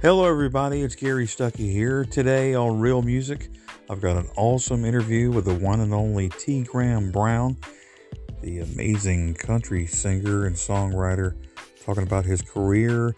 [0.00, 0.82] Hello, everybody.
[0.82, 2.04] It's Gary Stuckey here.
[2.04, 3.50] Today on Real Music,
[3.90, 6.62] I've got an awesome interview with the one and only T.
[6.62, 7.56] Graham Brown,
[8.40, 11.34] the amazing country singer and songwriter,
[11.84, 13.16] talking about his career.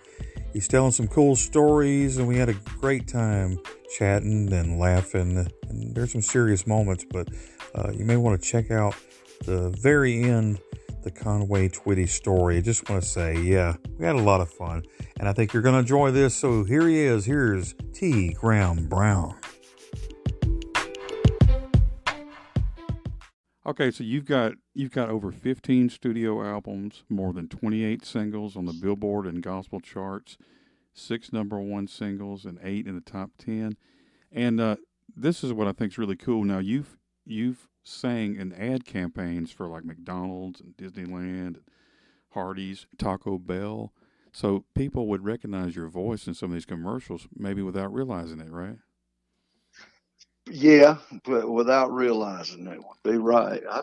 [0.55, 3.59] He's telling some cool stories, and we had a great time
[3.99, 5.47] chatting and laughing.
[5.69, 7.29] And there's some serious moments, but
[7.75, 8.95] uh, you may want to check out
[9.45, 10.61] the very end
[11.03, 12.59] the Conway Twitty story.
[12.59, 14.83] I just want to say, yeah, we had a lot of fun,
[15.19, 16.35] and I think you're going to enjoy this.
[16.35, 17.25] So here he is.
[17.25, 18.33] Here's T.
[18.33, 19.37] Graham Brown.
[23.67, 28.65] Okay, so you've got you've got over 15 studio albums, more than 28 singles on
[28.65, 30.37] the Billboard and gospel charts,
[30.93, 33.77] six number one singles, and eight in the top 10.
[34.33, 34.77] And uh,
[35.15, 36.45] this is what I think is really cool.
[36.45, 41.61] Now you've you've sang in ad campaigns for like McDonald's and Disneyland, and
[42.31, 43.93] Hardee's, Taco Bell.
[44.33, 48.51] So people would recognize your voice in some of these commercials, maybe without realizing it,
[48.51, 48.77] right?
[50.47, 53.63] Yeah, but without realizing it would be right.
[53.69, 53.83] I,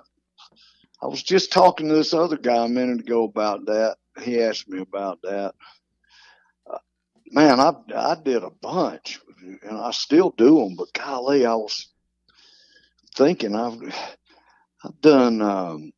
[1.02, 3.98] I was just talking to this other guy a minute ago about that.
[4.22, 5.54] He asked me about that.
[6.70, 6.78] Uh,
[7.32, 9.20] man, I I did a bunch,
[9.64, 10.76] and I still do them.
[10.76, 11.90] But golly, I was
[13.18, 13.82] thinking I've
[14.84, 15.42] I've done.
[15.42, 15.92] Um,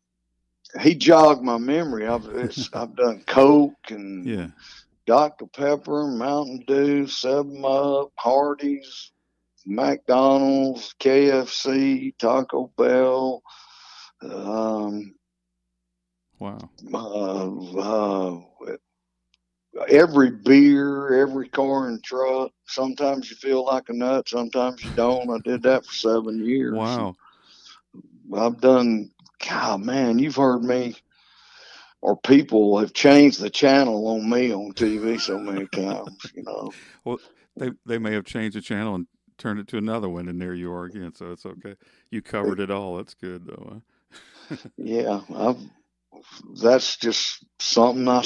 [0.81, 2.07] he jogged my memory.
[2.07, 2.27] I've
[2.73, 4.47] I've done Coke and Yeah.
[5.05, 9.11] Dr Pepper, Mountain Dew, Seven Up, Hardee's,
[9.65, 13.41] McDonald's, KFC, Taco Bell.
[14.21, 15.15] Um,
[16.39, 16.69] Wow.
[16.93, 17.47] uh,
[17.79, 18.41] uh,
[19.89, 22.51] every beer, every car and truck.
[22.67, 25.29] Sometimes you feel like a nut, sometimes you don't.
[25.29, 26.73] I did that for seven years.
[26.73, 27.15] Wow.
[28.35, 29.11] I've done,
[29.47, 30.95] God, man, you've heard me,
[32.01, 36.71] or people have changed the channel on me on TV so many times, you know.
[37.05, 37.19] Well,
[37.55, 40.53] they they may have changed the channel and turned it to another one, and there
[40.53, 41.13] you are again.
[41.15, 41.75] So it's okay.
[42.11, 42.97] You covered it all.
[42.97, 43.81] That's good though.
[44.49, 44.55] Huh?
[44.77, 45.59] Yeah, I've,
[46.61, 48.23] that's just something I,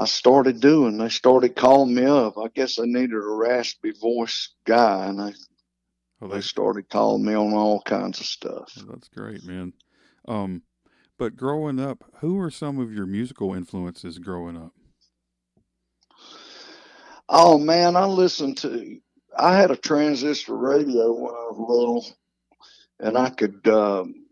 [0.00, 0.96] I started doing.
[0.96, 2.38] They started calling me up.
[2.38, 5.34] I guess I needed a raspy voice guy, and they,
[6.22, 8.72] Oh, they started calling me on all kinds of stuff.
[8.78, 9.74] oh, that's great, man.
[10.26, 10.62] Um,
[11.18, 14.72] but growing up, who were some of your musical influences growing up?
[17.28, 18.98] Oh man, I listened to.
[19.36, 22.06] I had a transistor radio when I was little,
[23.00, 24.26] and I could um,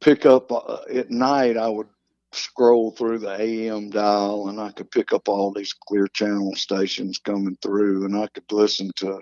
[0.00, 1.56] pick up uh, at night.
[1.56, 1.88] I would
[2.32, 7.18] scroll through the AM dial, and I could pick up all these clear channel stations
[7.18, 9.20] coming through, and I could listen to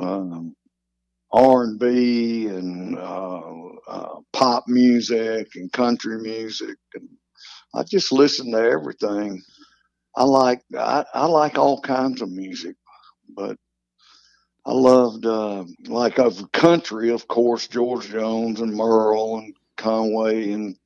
[0.00, 0.54] um,
[1.32, 3.42] R and B and uh,
[3.88, 7.08] uh, pop music and country music, and
[7.74, 9.42] I just listened to everything.
[10.16, 12.76] I like I, I like all kinds of music,
[13.36, 13.56] but
[14.66, 20.76] I loved uh, like of country, of course, George Jones and Merle and Conway and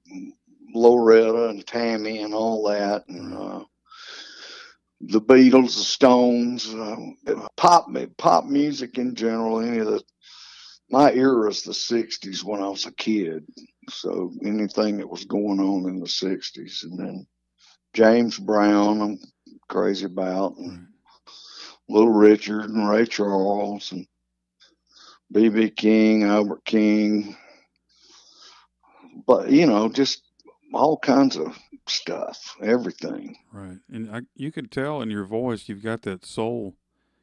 [0.74, 3.64] Loretta and Tammy and all that, and uh,
[5.00, 6.96] the Beatles, the Stones, uh,
[7.56, 9.60] pop pop music in general.
[9.60, 10.02] Any of the
[10.90, 13.46] my era is the '60s when I was a kid,
[13.88, 17.26] so anything that was going on in the '60s, and then
[17.94, 19.18] James Brown, I'm
[19.68, 20.86] crazy about, and
[21.88, 24.06] Little Richard and Ray Charles and
[25.32, 25.70] B.B.
[25.70, 27.36] King, Albert King,
[29.26, 30.22] but you know, just
[30.74, 33.36] all kinds of stuff, everything.
[33.52, 36.74] Right, and I, you could tell in your voice you've got that soul,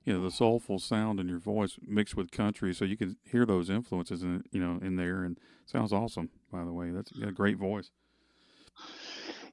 [0.06, 3.46] you know, the soulful sound in your voice mixed with country, so you can hear
[3.46, 6.30] those influences in you know in there, and sounds awesome.
[6.52, 7.92] By the way, that's a great voice.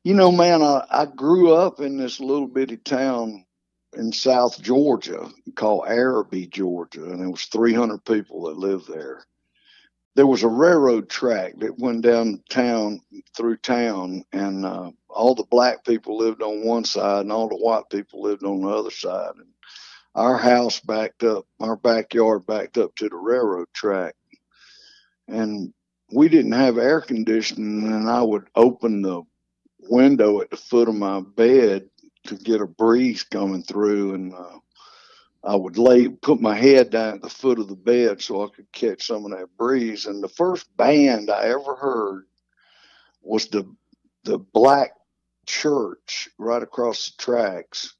[0.02, 3.44] You know, man, I, I grew up in this little bitty town
[3.96, 9.24] in South Georgia called Arabi, Georgia, and there was 300 people that lived there.
[10.16, 13.02] There was a railroad track that went down town
[13.36, 17.56] through town, and uh, all the black people lived on one side, and all the
[17.56, 19.32] white people lived on the other side.
[19.36, 19.48] And
[20.14, 24.14] our house backed up, our backyard backed up to the railroad track,
[25.28, 25.74] and
[26.10, 29.22] we didn't have air conditioning, and I would open the
[29.80, 31.90] window at the foot of my bed
[32.24, 34.58] to get a breeze coming through and uh,
[35.44, 38.48] I would lay put my head down at the foot of the bed so I
[38.54, 40.06] could catch some of that breeze.
[40.06, 42.24] And the first band I ever heard
[43.22, 43.64] was the
[44.24, 44.92] the black
[45.46, 47.94] church right across the tracks.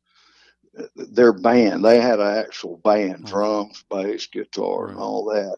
[0.96, 3.28] Their band they had an actual band Oh.
[3.28, 5.56] drums bass guitar and all that.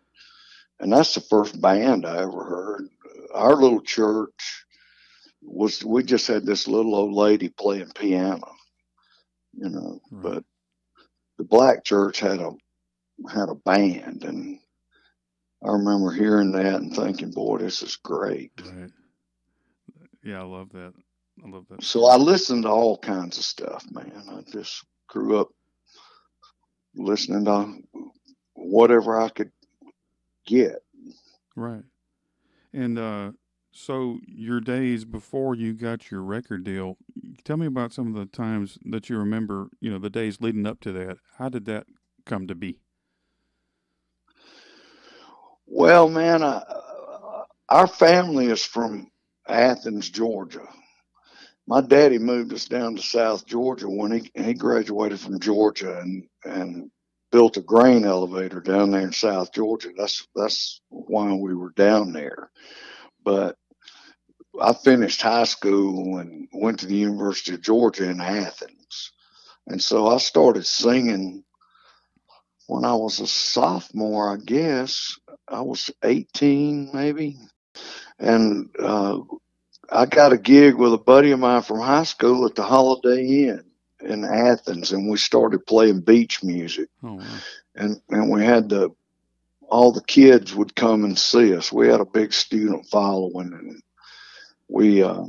[0.81, 2.89] And that's the first band I ever heard.
[3.35, 4.65] Our little church
[5.43, 8.55] was we just had this little old lady playing piano
[9.57, 10.01] you know.
[10.13, 10.45] But
[11.39, 12.53] the black church had a
[13.33, 14.59] had a band, and
[15.65, 18.91] I remember hearing that and thinking, "Boy, this is great." Right.
[20.23, 20.93] Yeah, I love that.
[21.45, 21.83] I love that.
[21.83, 24.25] So I listened to all kinds of stuff, man.
[24.31, 25.49] I just grew up
[26.95, 28.03] listening to
[28.55, 29.53] whatever I could
[30.47, 30.83] get.
[31.55, 31.85] Right.
[32.73, 33.33] And uh,
[33.79, 36.97] so your days before you got your record deal,
[37.45, 40.67] tell me about some of the times that you remember, you know, the days leading
[40.67, 41.19] up to that.
[41.37, 41.87] How did that
[42.27, 42.81] come to be?
[45.67, 46.63] Well, man, I,
[47.69, 49.11] our family is from
[49.47, 50.67] Athens, Georgia.
[51.67, 56.27] My daddy moved us down to South Georgia when he he graduated from Georgia and
[56.45, 56.91] and
[57.31, 59.91] built a grain elevator down there in South Georgia.
[59.97, 62.51] That's that's why we were down there.
[63.23, 63.57] But
[64.61, 69.13] I finished high school and went to the University of Georgia in Athens.
[69.67, 71.45] And so I started singing
[72.67, 75.19] when I was a sophomore, I guess.
[75.47, 77.37] I was 18 maybe.
[78.19, 79.21] And uh,
[79.91, 83.49] I got a gig with a buddy of mine from high school at the Holiday
[83.49, 83.65] Inn
[84.01, 86.89] in Athens, and we started playing beach music.
[87.03, 87.25] Oh, wow.
[87.75, 88.91] And and we had the
[89.71, 91.73] all the kids would come and see us.
[91.73, 93.83] We had a big student following, and
[94.69, 95.25] we, uh,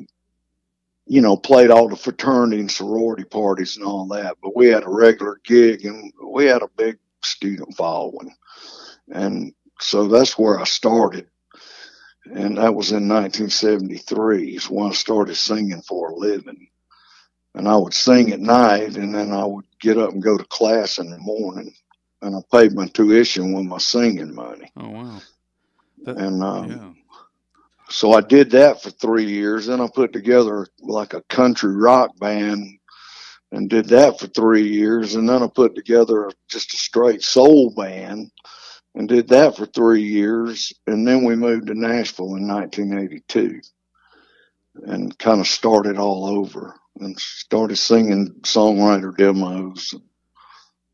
[1.06, 4.38] you know, played all the fraternity and sorority parties and all that.
[4.42, 8.34] But we had a regular gig, and we had a big student following,
[9.10, 11.28] and so that's where I started
[12.34, 16.68] and that was in 1973 is when I started singing for a living.
[17.56, 20.44] And I would sing at night, and then I would get up and go to
[20.46, 21.74] class in the morning.
[22.22, 24.72] And I paid my tuition with my singing money.
[24.78, 25.22] Oh, wow.
[26.04, 26.99] That, And um, yeah.
[27.90, 29.68] So I did that for three years.
[29.68, 32.80] Then I put together like a country rock band
[33.52, 35.16] and did that for three years.
[35.16, 38.32] And then I put together just a straight soul band
[38.96, 40.72] and did that for three years.
[40.88, 43.62] And then we moved to Nashville in 1982
[44.84, 49.96] and kind of started all over and started singing songwriter demos,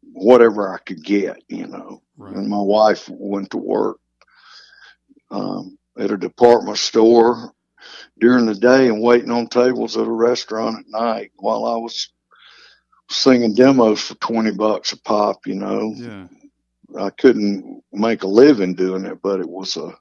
[0.02, 2.02] whatever I could get, you know.
[2.18, 2.36] Right.
[2.36, 3.98] And my wife went to work
[5.30, 7.54] um, at a department store
[8.20, 12.10] during the day and waiting on tables at a restaurant at night while I was
[13.10, 15.94] singing demos for 20 bucks a pop, you know.
[15.96, 16.28] Yeah.
[17.00, 19.94] I couldn't make a living doing it, but it was a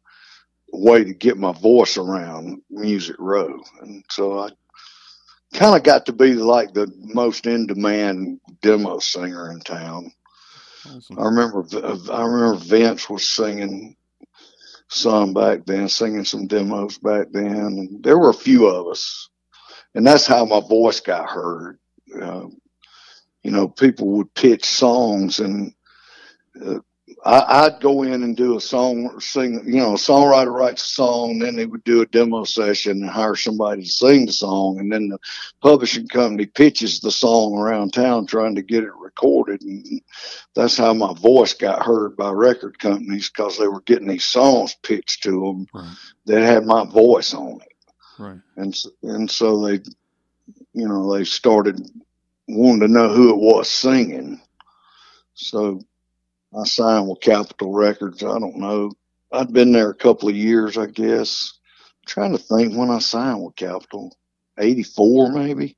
[0.72, 3.60] way to get my voice around Music Row.
[3.80, 4.50] And so I
[5.54, 10.12] kind of got to be like the most in demand demo singer in town.
[10.86, 11.18] Awesome.
[11.18, 11.64] I remember
[12.12, 13.96] I remember Vince was singing
[14.88, 19.28] some back then, singing some demos back then, and there were a few of us,
[19.94, 21.78] and that's how my voice got heard.
[22.20, 22.46] Uh,
[23.42, 25.72] you know, people would pitch songs, and
[26.64, 26.78] uh,
[27.24, 29.62] I, I'd go in and do a song, sing.
[29.64, 33.10] You know, a songwriter writes a song, then they would do a demo session and
[33.10, 35.18] hire somebody to sing the song, and then the
[35.62, 40.02] publishing company pitches the song around town trying to get it recorded, and
[40.54, 44.76] that's how my voice got heard by record companies because they were getting these songs
[44.82, 45.96] pitched to them Right.
[46.26, 47.72] that had my voice on it,
[48.18, 48.40] Right.
[48.56, 49.80] and and so they,
[50.74, 51.80] you know, they started
[52.48, 54.42] wanting to know who it was singing.
[55.32, 55.80] So
[56.56, 58.22] I signed with Capitol Records.
[58.22, 58.92] I don't know.
[59.32, 61.54] I'd been there a couple of years, I guess.
[62.06, 64.16] trying to think when I signed with Capitol.
[64.58, 65.76] 84 maybe.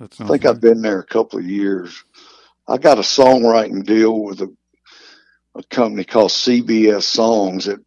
[0.00, 0.46] I think right.
[0.46, 2.02] I've been there a couple of years.
[2.68, 4.54] I got a songwriting deal with a,
[5.54, 7.68] a company called CBS Songs.
[7.68, 7.80] It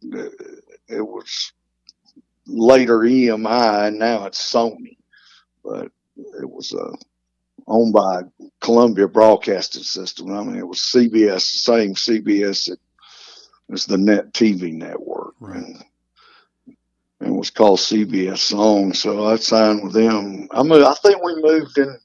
[0.88, 1.52] it was
[2.46, 4.96] later EMI, and now it's Sony,
[5.64, 6.96] but it was uh,
[7.70, 8.22] owned by
[8.60, 10.32] Columbia Broadcasting System.
[10.34, 12.78] I mean, it was CBS, the same CBS that
[13.72, 15.56] as the Net TV network, Right.
[15.56, 15.84] and,
[17.20, 18.92] and it was called CBS Song.
[18.92, 20.48] So I signed with them.
[20.50, 21.96] I mean, I think we moved in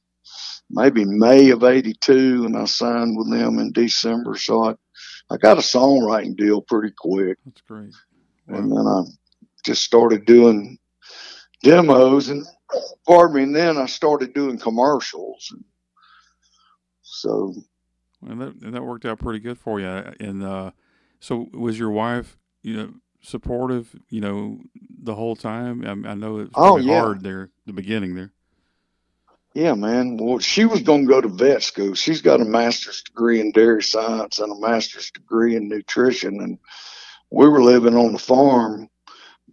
[0.70, 4.38] maybe May of '82, and I signed with them in December.
[4.38, 4.76] So I,
[5.32, 7.92] I got a songwriting deal pretty quick, That's great.
[8.48, 9.02] and then I
[9.66, 10.78] just started doing
[11.66, 12.46] demos, and
[13.08, 15.54] pardon me, and then I started doing commercials.
[17.04, 17.54] So
[18.28, 19.88] And that and that worked out pretty good for you.
[19.88, 20.72] And uh,
[21.20, 24.60] so was your wife, you know, supportive, you know,
[25.04, 25.84] the whole time?
[25.86, 27.02] I, I know it's Oh, yeah.
[27.02, 28.34] hard there, the beginning there.
[29.54, 30.18] Yeah, man.
[30.18, 31.94] Well, she was going to go to vet school.
[31.96, 36.42] She's got a master's degree in dairy science and a master's degree in nutrition.
[36.42, 36.60] And
[37.32, 38.90] we were living on the farm.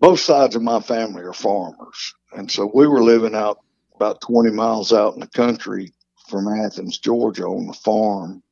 [0.02, 2.14] Both sides of my family are farmers.
[2.32, 3.60] And so we were living out
[3.94, 5.92] about 20 miles out in the country
[6.28, 8.42] from Athens, Georgia, on the farm,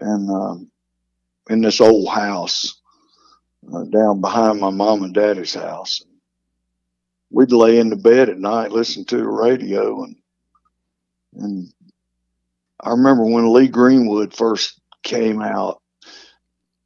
[0.00, 0.70] and um,
[1.50, 2.80] in this old house
[3.70, 6.02] uh, down behind my mom and daddy's house.
[7.30, 10.16] We'd lay in the bed at night, listen to the radio, and
[11.34, 11.70] and
[12.80, 15.82] I remember when Lee Greenwood first came out,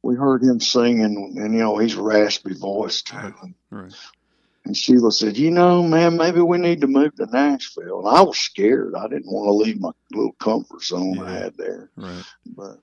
[0.03, 3.33] we heard him singing, and you know he's raspy voice too.
[3.69, 3.93] Right.
[4.65, 8.21] And Sheila said, "You know, man, maybe we need to move to Nashville." And I
[8.21, 8.95] was scared.
[8.95, 11.89] I didn't want to leave my little comfort zone I had there.
[11.95, 12.23] Right.
[12.45, 12.79] But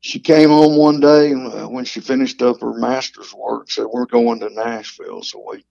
[0.00, 3.86] she came home one day and uh, when she finished up her master's work, said,
[3.86, 5.64] "We're going to Nashville." So we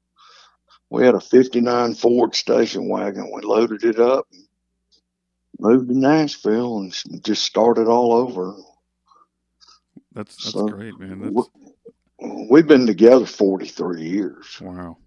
[0.89, 3.31] we had a '59 Ford station wagon.
[3.33, 4.43] We loaded it up, and
[5.59, 8.55] moved to Nashville, and just started all over.
[10.13, 11.19] That's that's So, great, man.
[11.21, 11.49] That's
[12.49, 14.97] We've been together 43 years, wow.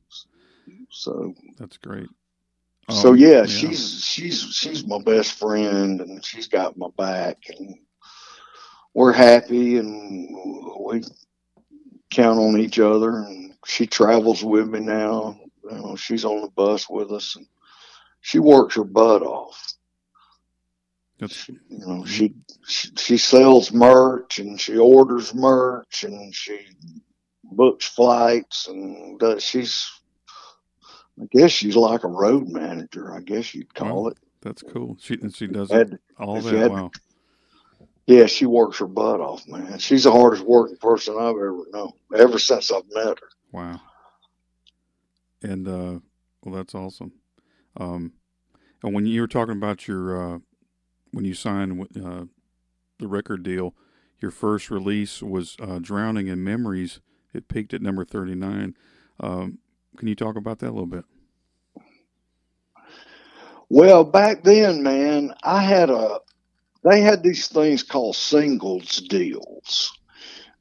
[0.91, 2.09] so That's great.
[2.89, 7.77] so Um, yeah, she's she's she's my best friend, and she's got my back, and
[8.95, 10.29] we're happy, and
[10.81, 11.03] we
[12.11, 13.19] count on each other.
[13.19, 15.39] And she travels with me now.
[15.65, 17.47] You know, she's on the bus with us, and
[18.21, 19.72] she works her butt off.
[21.19, 22.35] That's You know, she
[22.67, 26.59] she, she sells merch, and she orders merch, and she
[27.45, 29.89] books flights, and does, she's.
[31.21, 33.15] I guess she's like a road manager.
[33.15, 34.09] I guess you'd call Wow.
[34.11, 34.19] it.
[34.41, 34.97] that's cool.
[34.99, 36.55] She and she does it Had, all that.
[36.55, 36.91] had- Wow.
[38.07, 39.79] yeah, she works her butt off, man.
[39.79, 41.93] She's the hardest working person I've ever known.
[42.17, 43.29] Ever since I've met her.
[43.53, 43.81] Wow.
[45.43, 45.99] And uh
[46.45, 47.13] well that's awesome.
[47.77, 48.13] Um
[48.83, 50.39] and when you were talking about your uh
[51.13, 52.25] when you signed uh
[52.99, 53.75] the record deal,
[54.21, 57.01] your first release was uh Drowning in Memories.
[57.33, 58.75] It peaked at number 39.
[59.21, 59.59] Um
[59.97, 61.05] can you talk about that a little bit?
[63.69, 66.21] Well, back then, man, I had a.
[66.85, 69.97] They had these things called singles deals.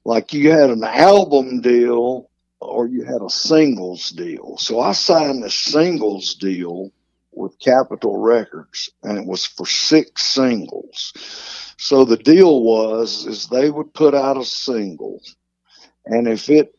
[0.05, 2.29] Like you had an album deal
[2.62, 4.58] or you had a singles deal.
[4.58, 6.91] So I signed a singles deal
[7.34, 11.14] with Capitol Records and it was for six singles.
[11.78, 15.22] So the deal was is they would put out a single
[16.06, 16.76] and if it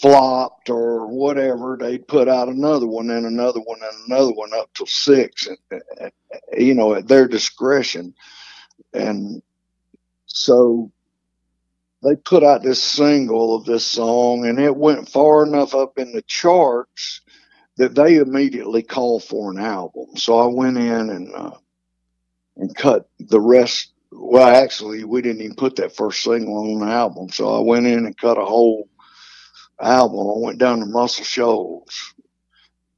[0.00, 4.72] flopped or whatever, they'd put out another one and another one and another one up
[4.74, 6.12] to six, and,
[6.56, 8.14] you know, at their discretion.
[8.92, 9.42] And
[10.26, 10.92] so
[12.02, 16.12] they put out this single of this song, and it went far enough up in
[16.12, 17.22] the charts
[17.78, 20.06] that they immediately called for an album.
[20.16, 21.56] So I went in and uh,
[22.56, 23.92] and cut the rest.
[24.10, 27.28] Well, actually, we didn't even put that first single on the album.
[27.30, 28.88] So I went in and cut a whole
[29.80, 30.18] album.
[30.18, 32.14] I went down to Muscle Shoals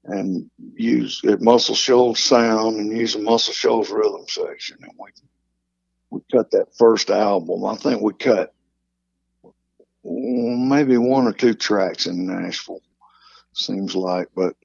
[0.04, 4.78] and used Muscle Shoals sound and used Muscle Shoals rhythm section.
[4.80, 5.10] And we
[6.08, 7.66] we cut that first album.
[7.66, 8.54] I think we cut
[10.02, 12.80] maybe one or two tracks in Nashville.
[13.52, 14.56] Seems like, but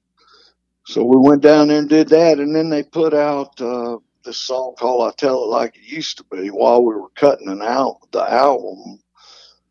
[0.86, 4.38] so we went down there and did that, and then they put out uh, this
[4.38, 7.60] song called "I Tell It Like It Used to Be" while we were cutting an
[7.60, 9.00] out the album.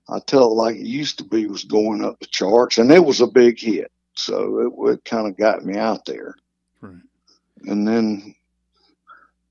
[0.10, 3.04] I Tell It Like It Used to Be was going up the charts, and it
[3.04, 3.92] was a big hit.
[4.16, 6.36] So it, it kind of got me out there.
[6.82, 7.02] Right.
[7.64, 8.36] And then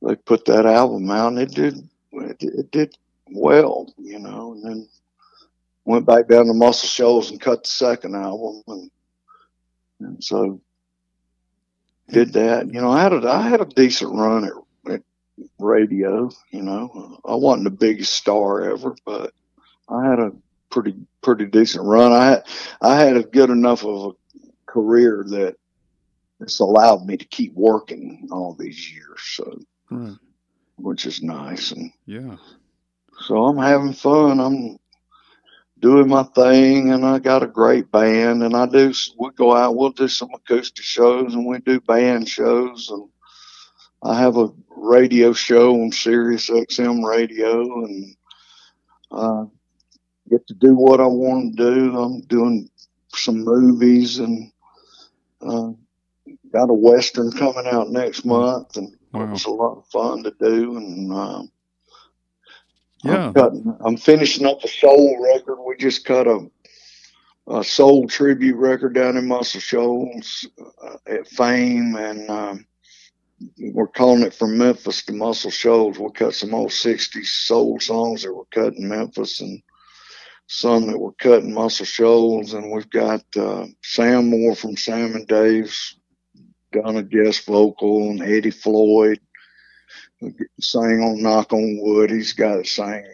[0.02, 2.94] they put that album out, and it did it, it did
[3.28, 4.52] well, you know.
[4.52, 4.88] And then
[5.86, 8.90] went back down to Muscle Shoals and cut the second album, and
[10.00, 10.60] and so
[12.08, 12.72] did that.
[12.72, 15.02] You know, I had a I had a decent run at, at
[15.58, 16.30] radio.
[16.50, 19.32] You know, I wasn't the biggest star ever, but
[19.88, 20.32] I had a
[20.70, 22.12] pretty pretty decent run.
[22.12, 22.42] I had,
[22.80, 25.56] I had a good enough of a career that
[26.40, 29.58] it's allowed me to keep working all these years, so
[29.90, 30.16] Right.
[30.76, 31.70] which is nice.
[31.72, 32.36] And Yeah.
[33.26, 34.40] so I'm having fun.
[34.40, 34.76] I'm
[35.80, 38.42] doing my thing, and I got a great band.
[38.42, 38.92] And I do.
[39.18, 39.76] We go out.
[39.76, 42.88] We'll do some acoustic shows, and we do band shows.
[42.90, 43.08] And
[44.02, 48.16] I have a radio show on Sirius XM radio, and
[49.10, 49.44] uh,
[50.30, 51.98] get to do what I want to do.
[51.98, 52.68] I'm doing
[53.14, 54.50] some movies, and
[55.40, 55.70] uh,
[56.52, 59.32] got a western coming out next month, and Wow.
[59.32, 60.76] it's a lot of fun to do.
[60.76, 61.50] And um,
[63.04, 63.26] Yeah.
[63.26, 65.62] I'm, cutting, I'm finishing up a soul record.
[65.62, 66.50] We just cut a,
[67.46, 70.48] a soul tribute record down in Muscle Shoals
[70.82, 72.66] uh, at Fame, and um,
[73.58, 75.98] we're calling it from Memphis to Muscle Shoals.
[75.98, 79.62] We'll cut some old '60s soul songs that were cut in Memphis, and
[80.46, 82.54] some that were cut in Muscle Shoals.
[82.54, 85.96] And we've got uh, Sam Moore from Sam and Dave's
[86.72, 89.20] done a guest vocal, and Eddie Floyd
[90.60, 92.10] sang on Knock on Wood.
[92.10, 93.04] He's got it sang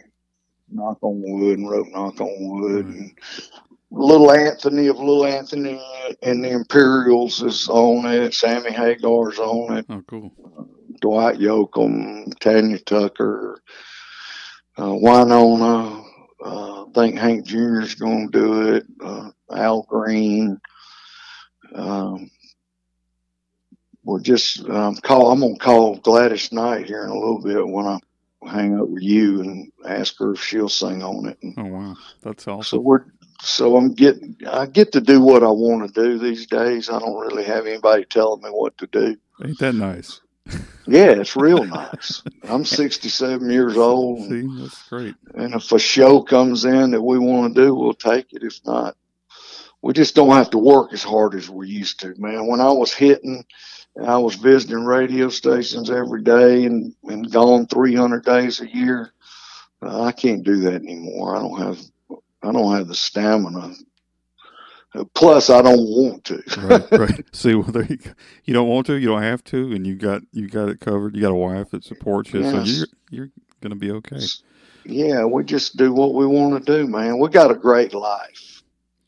[0.71, 2.85] Knock on Wood and wrote Knock on Wood.
[2.85, 2.95] Right.
[2.95, 3.17] And
[3.91, 5.81] Little Anthony of Little Anthony
[6.21, 8.33] and the Imperials is on it.
[8.33, 9.85] Sammy Hagar's on it.
[9.89, 10.31] Oh, cool.
[11.01, 13.61] Dwight Yoakam, Tanya Tucker,
[14.77, 16.05] uh, Wynonna.
[16.43, 17.81] Uh, I think Hank Jr.
[17.81, 18.85] is going to do it.
[19.03, 20.59] Uh, Al Green.
[21.73, 22.29] Um,
[24.03, 25.31] we're just um, call.
[25.31, 27.99] I'm going to call Gladys Knight here in a little bit when I
[28.49, 31.37] hang up with you and ask her if she'll sing on it.
[31.43, 31.95] And Oh, wow.
[32.23, 32.63] That's awesome.
[32.63, 33.05] so we're
[33.43, 36.89] so I'm getting I get to do what I want to do these days.
[36.89, 39.17] I don't really have anybody telling me what to do.
[39.43, 40.21] Ain't that nice?
[40.87, 42.23] Yeah, it's real nice.
[42.49, 45.13] I'm 67 years old, and, See, that's great.
[45.35, 48.43] and if a show comes in that we want to do, we'll take it.
[48.43, 48.97] If not,
[49.83, 52.47] we just don't have to work as hard as we used to, man.
[52.47, 53.45] When I was hitting,
[54.03, 59.11] I was visiting radio stations every day and, and gone 300 days a year.
[59.81, 61.35] uh, I can't do that anymore.
[61.35, 61.79] I don't have,
[62.41, 63.73] I don't have the stamina.
[64.93, 66.41] Uh, Plus, I don't want to.
[66.57, 67.25] Right, right.
[67.33, 68.11] See, well, there you go.
[68.45, 71.15] You don't want to, you don't have to, and you got you got it covered.
[71.15, 73.29] You got a wife that supports you, so you're you're
[73.61, 74.19] gonna be okay.
[74.83, 77.19] Yeah, we just do what we want to do, man.
[77.19, 78.60] We got a great life.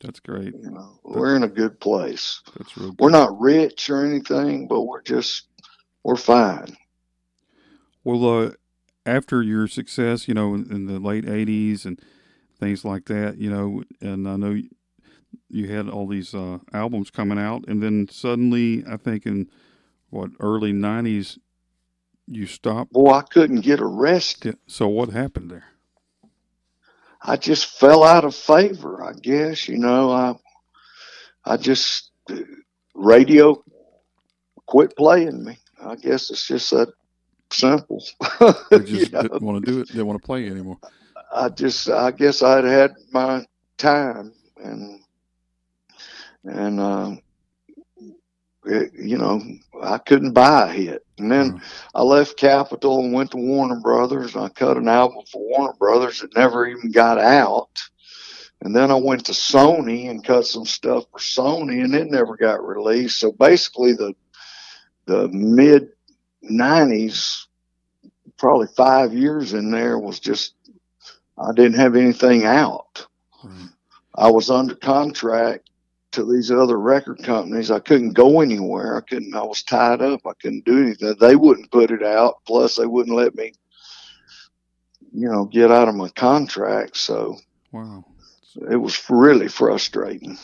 [0.04, 0.54] That's great.
[0.54, 2.42] You know, we're in a good place.
[2.58, 2.90] That's real.
[2.90, 3.00] Good.
[3.00, 5.46] We're not rich or anything, but we're just
[6.02, 6.76] we're fine.
[8.04, 8.50] Well, uh,
[9.06, 11.98] after your success, you know, in, in the late '80s and
[12.60, 14.68] things like that, you know, and I know you,
[15.48, 19.48] you had all these uh, albums coming out, and then suddenly, I think in
[20.10, 21.38] what early '90s,
[22.26, 22.90] you stopped.
[22.92, 24.58] Well, I couldn't get arrested.
[24.66, 25.64] So what happened there?
[27.24, 29.68] I just fell out of favor, I guess.
[29.68, 30.34] You know, I
[31.44, 32.10] I just
[32.94, 33.62] radio
[34.66, 35.58] quit playing me.
[35.84, 36.92] I guess it's just that
[37.50, 38.02] simple.
[38.74, 39.22] They You just know?
[39.22, 39.88] didn't want to do it.
[39.88, 40.78] They didn't want to play anymore.
[41.34, 43.44] I just I guess I'd had my
[43.78, 45.00] time and
[46.44, 47.16] and uh,
[48.66, 49.42] it, you know
[49.82, 51.06] I couldn't buy a hit.
[51.18, 51.54] And then
[51.94, 54.34] Uh, I left Capitol and went to Warner Brothers.
[54.34, 57.68] And I cut an album for Warner Brothers that never even got out.
[58.62, 62.36] And then I went to Sony and cut some stuff for Sony, and it never
[62.36, 63.18] got released.
[63.18, 64.14] So basically, the
[65.06, 65.90] the mid
[66.50, 67.46] '90s,
[68.38, 70.54] probably five years in there, was just
[71.36, 73.06] I didn't have anything out.
[73.42, 73.68] right.
[74.14, 75.68] I was under contract
[76.14, 77.70] to these other record companies.
[77.70, 78.96] I couldn't go anywhere.
[78.96, 79.34] I couldn't.
[79.34, 80.20] I was tied up.
[80.26, 81.14] I couldn't do anything.
[81.20, 82.36] They wouldn't put it out.
[82.46, 83.52] Plus, they wouldn't let me,
[85.12, 86.96] you know, get out of my contract.
[86.96, 87.36] So
[87.72, 88.04] Wow.
[88.70, 90.38] it was really frustrating.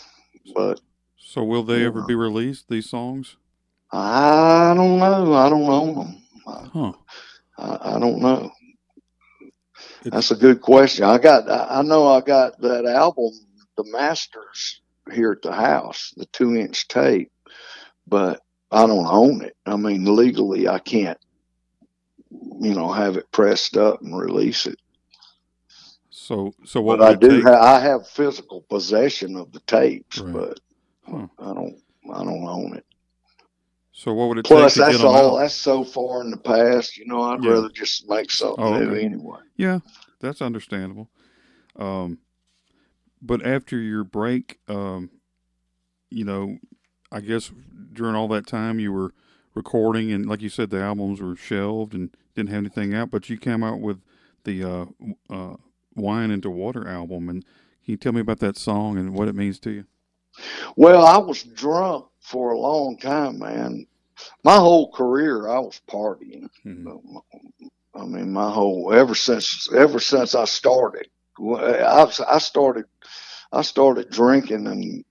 [0.55, 0.81] But
[1.19, 2.07] So will they ever Yeah.
[2.09, 2.69] be released?
[2.69, 3.37] These songs?
[3.93, 5.35] I don't know.
[5.35, 6.23] I don't own them.
[6.47, 6.93] I, Huh.
[7.59, 8.51] I, I don't know.
[10.05, 11.05] It's- That's a good question.
[11.05, 11.49] I got.
[11.51, 13.31] I know I got that album,
[13.77, 17.31] The Masters, here at the house, the two-inch tape,
[18.07, 19.57] but I don't own it.
[19.66, 21.18] I mean, legally, I can't,
[22.31, 24.79] you know, have it pressed up and release it.
[26.11, 27.42] So so what I do.
[27.42, 30.33] Ha- I have physical possession of the tapes, Right.
[30.33, 30.61] but
[31.09, 31.27] Huh.
[31.38, 31.77] I don't.
[32.12, 32.85] I don't own it.
[33.92, 35.37] So what would it Plus, take to that's all.
[35.37, 35.40] out?
[35.40, 36.96] That's so far in the past.
[36.96, 37.51] You know, I'd Yeah.
[37.51, 39.40] rather just make something Oh, new anyway.
[39.57, 39.81] Yeah,
[40.20, 41.11] that's understandable.
[41.77, 42.18] Um,
[43.23, 45.11] but after your break, um,
[46.11, 46.59] you know,
[47.13, 47.51] I guess
[47.93, 49.13] during all that time you were
[49.55, 53.11] recording, and like you said, the albums were shelved and didn't have anything out.
[53.11, 54.01] But you came out with
[54.45, 54.87] the uh,
[55.29, 55.57] uh,
[55.95, 59.35] "Wine into Water" album, and can you tell me about that song and what it
[59.35, 59.85] means to you?
[60.77, 63.87] Well, I was drunk for a long time, man.
[64.45, 66.49] My whole career, I was partying.
[66.65, 67.23] Mhm.
[67.95, 71.09] I mean, my whole ever since ever since I started,
[71.40, 72.87] I, I started
[73.53, 75.05] I started drinking and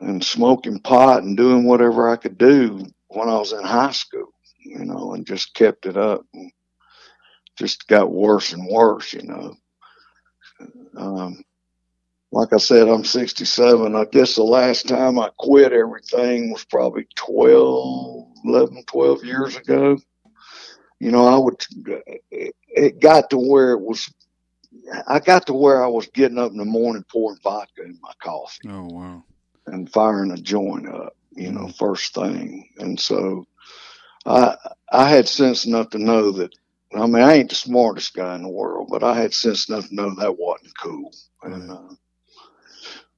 [0.00, 4.32] and smoking pot and doing whatever I could do when I was in high school,
[4.58, 6.24] you know, and just kept it up.
[6.34, 6.52] And
[7.56, 9.54] just got worse and worse, you know.
[10.96, 11.42] Um,
[12.32, 13.96] like I said, I'm 67.
[13.96, 19.98] I guess the last time I quit everything was probably 12, 11, 12 years ago.
[21.00, 21.64] You know, I would,
[22.30, 24.12] it, it got to where it was,
[25.06, 28.12] I got to where I was getting up in the morning pouring vodka in my
[28.22, 29.24] coffee Oh wow!
[29.66, 32.68] and firing a joint up, you know, first thing.
[32.78, 33.46] And so
[34.24, 34.56] I,
[34.90, 36.54] I had sense enough to know that,
[36.94, 39.88] I mean, I ain't the smartest guy in the world, but I had sense enough
[39.88, 41.12] to know that wasn't cool.
[41.42, 41.94] And, uh,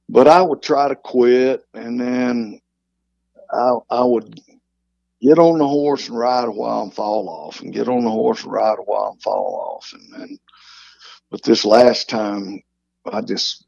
[0.07, 2.61] but I would try to quit and then
[3.51, 4.39] I, I would,
[5.21, 8.09] get on the horse and ride a while and fall off, and get on the
[8.09, 10.39] horse and ride a while and fall off, and then.
[11.31, 12.61] But this last time,
[13.05, 13.65] I just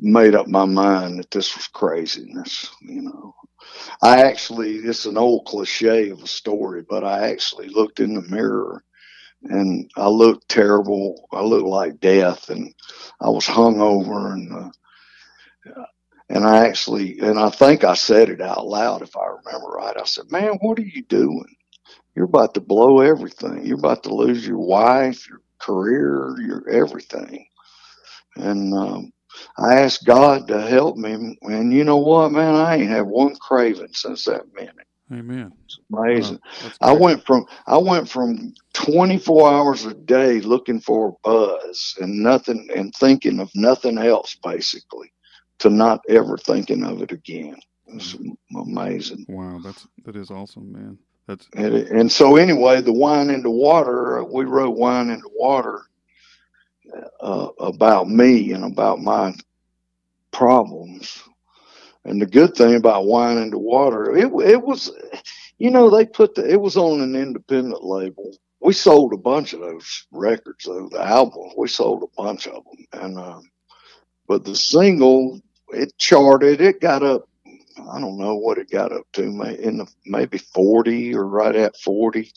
[0.00, 2.70] made up my mind that this was craziness.
[2.82, 3.34] You know,
[4.02, 8.22] I actually it's an old cliche of a story, but I actually looked in the
[8.22, 8.82] mirror
[9.44, 11.28] and I looked terrible.
[11.32, 12.74] I looked like death, and
[13.20, 14.70] I was hungover, and uh,
[16.28, 19.96] and I actually and I think I said it out loud if I remember right.
[19.98, 21.56] I said, "Man, what are you doing?
[22.16, 23.66] You're about to blow everything.
[23.66, 27.46] You're about to lose your wife, your career, your everything."
[28.36, 29.12] And um,
[29.58, 32.54] I asked God to help me, and you know what, man?
[32.54, 34.86] I ain't had one craving since that minute.
[35.12, 35.52] Amen.
[35.64, 36.40] It's amazing.
[36.62, 41.96] Wow, I went from I went from 24 hours a day looking for a buzz
[42.00, 45.12] and nothing and thinking of nothing else basically
[45.60, 47.56] to not ever thinking of it again.
[47.86, 48.16] It's
[48.56, 49.26] amazing.
[49.28, 50.98] Wow, that's that is awesome, man.
[51.26, 55.82] That's And, and so anyway, the wine into water, we wrote wine into water
[57.20, 59.34] uh, about me and about my
[60.32, 61.22] problems.
[62.04, 64.92] And the good thing about wine into water, it it was,
[65.58, 68.36] you know, they put the it was on an independent label.
[68.60, 71.54] We sold a bunch of those records, though the albums.
[71.56, 73.40] We sold a bunch of them, and uh,
[74.28, 76.60] but the single it charted.
[76.60, 77.28] It got up.
[77.78, 81.76] I don't know what it got up to, in the maybe forty or right at
[81.78, 82.32] forty.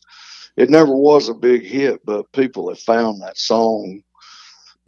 [0.57, 4.03] It never was a big hit, but people have found that song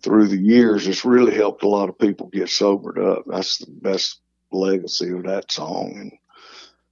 [0.03, 0.87] through the years.
[0.87, 3.23] It's really helped a lot of people get sobered up.
[3.27, 6.11] That's the best legacy of that song.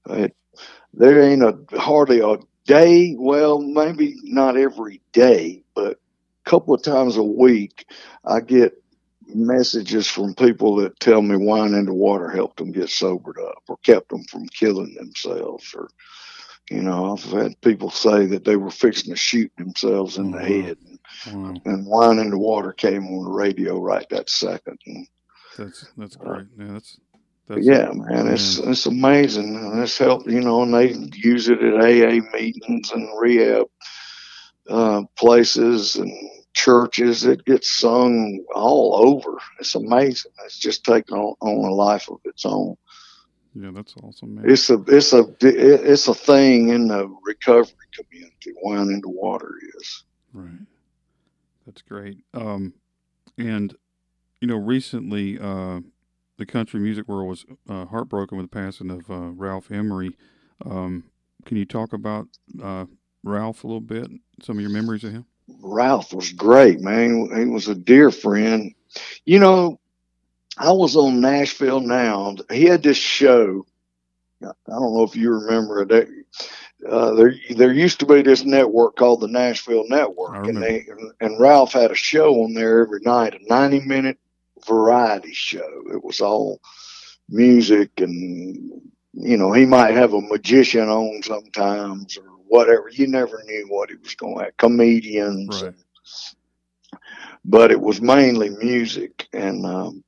[0.07, 0.35] And uh, it,
[0.93, 3.15] there ain't a hardly a day.
[3.17, 5.99] Well, maybe not every day, but
[6.45, 7.85] a couple of times a week,
[8.25, 8.73] I get
[9.35, 13.77] messages from people that tell me wine into water helped them get sobered up or
[13.83, 15.89] kept them from killing themselves or
[16.69, 20.39] you know i've had people say that they were fixing to shoot themselves in the
[20.39, 20.67] Oh, wow.
[20.67, 20.77] head
[21.25, 21.61] wow.
[21.65, 25.07] and wine into water came on the radio right that second and
[25.57, 26.47] That's that's Uh, great.
[26.57, 26.99] Yeah, that's
[27.47, 31.61] that's yeah man it's it's amazing and it's helped you know and they use it
[31.63, 33.65] at aa meetings and rehab
[34.69, 36.11] uh, places and
[36.53, 42.09] churches it gets sung all over it's amazing it's just taken on, on a life
[42.09, 42.75] of its own
[43.55, 44.49] yeah, that's awesome, man.
[44.49, 50.03] it's a it's a it's a thing in the recovery community wine into water is
[50.33, 50.59] Right.
[51.65, 52.19] That's great.
[52.33, 52.73] Um,
[53.37, 53.75] and
[54.41, 55.81] you know, recently, uh,
[56.37, 60.15] the country music world was uh, heartbroken with the passing of uh, Ralph Emery.
[60.65, 61.05] Um,
[61.45, 62.27] can you talk about
[62.61, 62.85] uh,
[63.23, 64.09] Ralph a little bit?
[64.41, 65.25] Some of your memories of him.
[65.61, 67.29] Ralph was great, man.
[67.35, 68.73] He was a dear friend.
[69.25, 69.79] You know,
[70.57, 72.35] I was on Nashville Now.
[72.51, 73.65] He had this show.
[74.41, 76.09] I don't know if you remember it.
[76.87, 80.85] Uh, there, there used to be this network called the Nashville Network, and they
[81.19, 84.17] and Ralph had a show on there every night, a ninety-minute
[84.65, 85.83] variety show.
[85.91, 86.61] It was all
[87.27, 88.81] music, and
[89.13, 92.89] you know, he might have a magician on sometimes or whatever.
[92.91, 94.57] You never knew what he was going to have.
[94.57, 95.73] Comedians, Right.
[97.45, 99.27] but it was mainly music.
[99.33, 100.03] And um,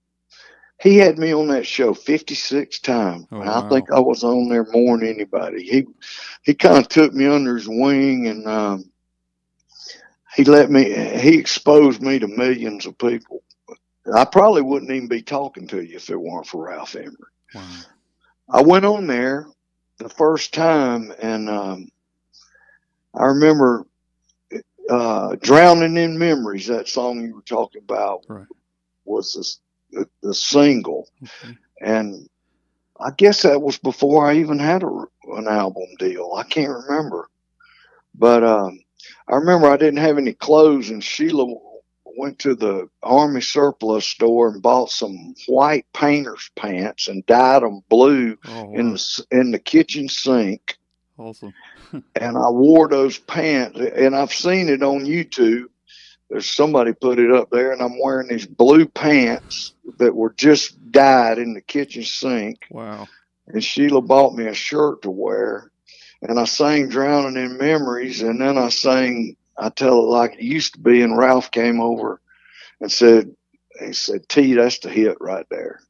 [0.82, 3.25] he had me on that show 56 times.
[3.32, 5.63] Oh, and I think I was on there more than anybody.
[5.63, 5.86] He
[6.43, 8.91] he kind of took me under his wing and um,
[10.36, 10.86] he let me,
[11.19, 13.43] he exposed me to millions of people.
[14.15, 17.13] I probably wouldn't even be talking to you if it weren't for Ralph Emery.
[17.54, 17.67] Wow.
[18.49, 19.47] I went on there
[19.97, 21.89] the first time, and um,
[23.13, 23.86] I remember
[24.89, 28.47] uh, "Drowning in Memories." That song you were talking about Right.
[29.06, 31.58] was the, the, the single, Okay.
[31.82, 32.28] and
[33.00, 34.88] I guess that was before I even had a,
[35.36, 36.34] an album deal.
[36.36, 37.30] I can't remember,
[38.15, 38.80] but um,
[39.28, 41.45] I remember I didn't have any clothes, and Sheila
[42.17, 47.82] went to the army surplus store and bought some white painter's pants and dyed them
[47.89, 50.78] blue Oh, in the in the kitchen sink,
[51.21, 51.53] awesome.
[51.93, 53.79] and I wore those pants.
[53.79, 55.65] And I've seen it on YouTube.
[56.29, 60.91] There's somebody put it up there, and I'm wearing these blue pants that were just
[60.91, 62.67] dyed in the kitchen sink.
[62.69, 63.07] Wow.
[63.47, 65.71] And Sheila bought me a shirt to wear,
[66.21, 70.43] and I sang "Drowning in Memories," and then I sang "I Tell It Like It
[70.43, 72.21] Used to Be." And Ralph came over
[72.79, 73.36] and said,
[73.79, 75.81] "He said, T, that's the hit right there.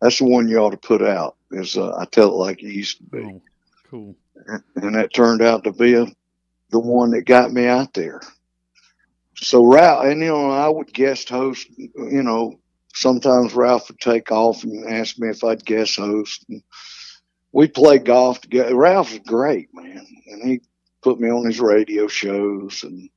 [0.00, 2.72] That's the one you ought to put out." Is uh, "I Tell It Like It
[2.72, 3.42] Used to Be." Oh,
[3.90, 4.16] cool.
[4.76, 6.06] And that turned out to be a,
[6.70, 8.20] the one that got me out there.
[9.36, 11.68] So Ralph, and you know, I would guest host.
[11.76, 12.58] You know,
[12.94, 16.44] sometimes Ralph would take off and ask me if I'd guest host.
[16.48, 16.62] And
[17.52, 18.74] we played golf together.
[18.74, 20.60] Ralph's great, man, and he
[21.02, 22.82] put me on his radio shows.
[22.82, 23.10] And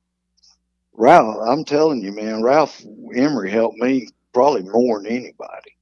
[0.92, 2.82] Ralph, I'm telling you, man, Ralph
[3.14, 5.76] Emery helped me probably more than anybody.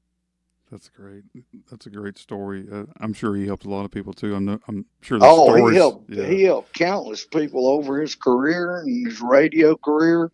[0.70, 1.24] That's great.
[1.70, 2.66] That's a great story.
[2.70, 4.34] Uh, I'm sure he helped a lot of people too.
[4.34, 5.18] I'm, no, I'm sure.
[5.18, 6.10] The oh, stories, he helped.
[6.10, 6.26] yeah.
[6.26, 10.30] He helped countless people over his career and his radio career.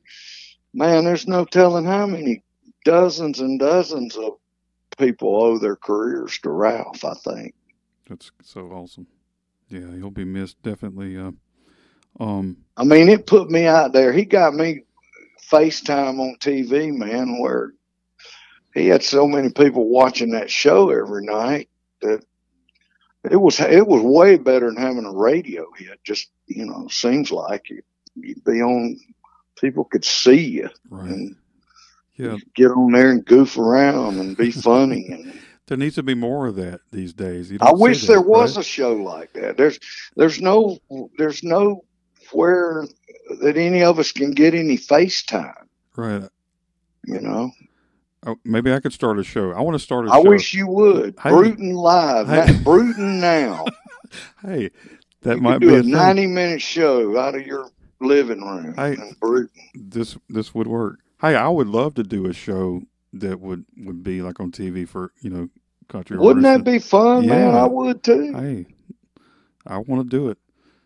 [0.72, 2.42] Man, there's no telling how many
[2.84, 4.38] dozens and dozens of
[4.98, 7.04] people owe their careers to Ralph.
[7.04, 7.54] I think.
[8.08, 9.06] That's so awesome.
[9.68, 11.16] Yeah, he'll be missed definitely.
[11.16, 11.32] Uh,
[12.18, 14.12] um, I mean, it put me out there.
[14.12, 14.82] He got me
[15.50, 17.72] FaceTime on TV, man, where
[18.74, 21.68] he had so many people watching that show every night
[22.02, 22.24] that
[23.30, 26.02] it was it was way better than having a radio hit.
[26.02, 27.84] Just you know, seems like it,
[28.16, 28.98] you'd be on.
[29.56, 31.08] People could see you right.
[31.08, 31.36] and
[32.16, 35.08] Yeah, get on there and goof around and be funny.
[35.66, 37.50] And there needs to be more of that these days.
[37.62, 38.66] I wish that, there was right?
[38.66, 39.56] a show like that.
[39.56, 39.78] There's
[40.14, 40.78] there's no
[41.16, 41.84] there's no
[42.32, 42.86] where
[43.40, 45.64] that any of us can get any FaceTime.
[45.96, 46.28] right.
[47.06, 47.50] You know.
[48.26, 49.52] Oh, maybe I could start a show.
[49.52, 50.26] I want to start a I show.
[50.26, 51.14] I wish you would.
[51.22, 51.30] Hey.
[51.30, 52.28] Bruton live.
[52.28, 52.58] Hey.
[52.62, 53.64] Bruton now.
[54.42, 54.70] Hey,
[55.22, 55.90] that you might be a, a thing.
[55.90, 57.68] ninety minute show out of your
[58.00, 58.92] living room Hey.
[58.92, 59.50] in Bruton.
[59.74, 61.00] this this would work.
[61.20, 62.82] Hey, I would love to do a show
[63.14, 65.48] that would would be like on TV for you know
[65.88, 66.16] country.
[66.16, 67.54] Wouldn't that be fun, man?
[67.56, 68.32] I would too.
[68.34, 68.66] Hey,
[69.66, 70.38] I want to do it.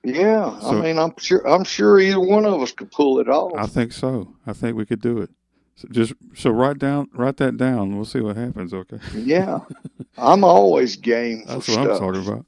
[0.05, 0.59] Yeah.
[0.61, 3.53] So- I mean I'm sure I'm sure either one of us could pull it off.
[3.59, 4.35] I think so.
[4.47, 5.29] I think we could do it.
[5.79, 7.95] So just so write down, write that down.
[7.95, 8.75] We'll see what happens.
[8.75, 9.61] Okay, yeah.
[10.19, 11.89] I'm always game for that's what stuff.
[12.03, 12.47] I'm talking about.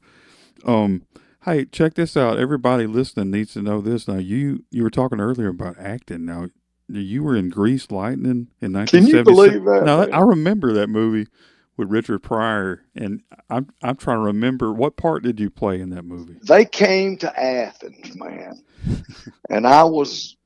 [0.64, 1.02] Um,
[1.44, 2.40] hey, check this out.
[2.40, 4.08] Everybody listening needs to know this.
[4.08, 6.24] Now, you you were talking earlier about acting.
[6.24, 6.48] Now,
[6.88, 9.24] you were in Greased Lightning in Can you 1977.
[9.24, 9.84] believe that?
[9.84, 10.12] Now, man?
[10.12, 11.28] I remember that movie
[11.76, 15.90] with Richard Pryor, and I'm I'm trying to remember what part did you play in
[15.90, 16.38] that movie?
[16.42, 18.60] they came to Athens, man,
[19.48, 20.36] and I was,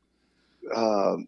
[0.75, 1.27] um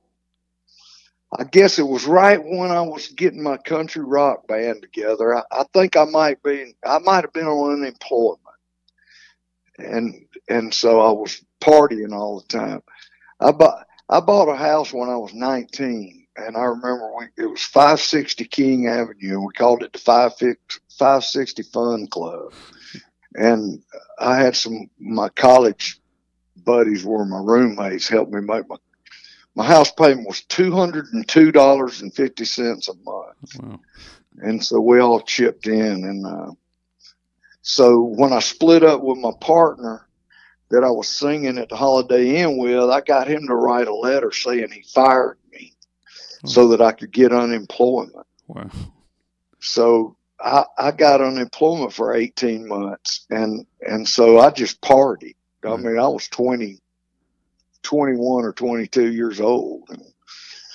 [1.38, 5.37] I guess it was right when I was getting my country rock band together.
[5.37, 8.40] I, I think I might be, I might have been on unemployment,
[9.79, 12.83] and and so I was partying all the time.
[13.40, 17.46] I bought I bought a house when I was 19, and I remember we, it
[17.46, 22.53] was 560 King Avenue, and we called it the 550 560 Fun Club.
[23.35, 23.83] And
[24.18, 26.01] I had some my college
[26.57, 28.77] buddies were my roommates helped me make my
[29.57, 33.81] my house payment was two hundred and two dollars and fifty cents a month, Wow.
[34.38, 36.05] and so we all chipped in.
[36.05, 36.53] And uh,
[37.62, 40.07] so when I split up with my partner
[40.71, 43.95] that I was singing at the Holiday Inn with, I got him to write a
[43.95, 45.73] letter saying he fired me
[46.45, 48.27] so that I could get unemployment.
[48.47, 48.71] Wow.
[49.61, 55.35] So I, I got unemployment for 18 months and, and so I just partied.
[55.64, 56.79] I mean, I was 20,
[57.87, 59.85] 21 or 22 years old.
[59.90, 60.03] And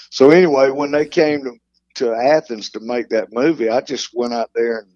[0.10, 1.54] so anyway, when they came to,
[1.96, 4.92] to Athens to make that movie, I just went out there and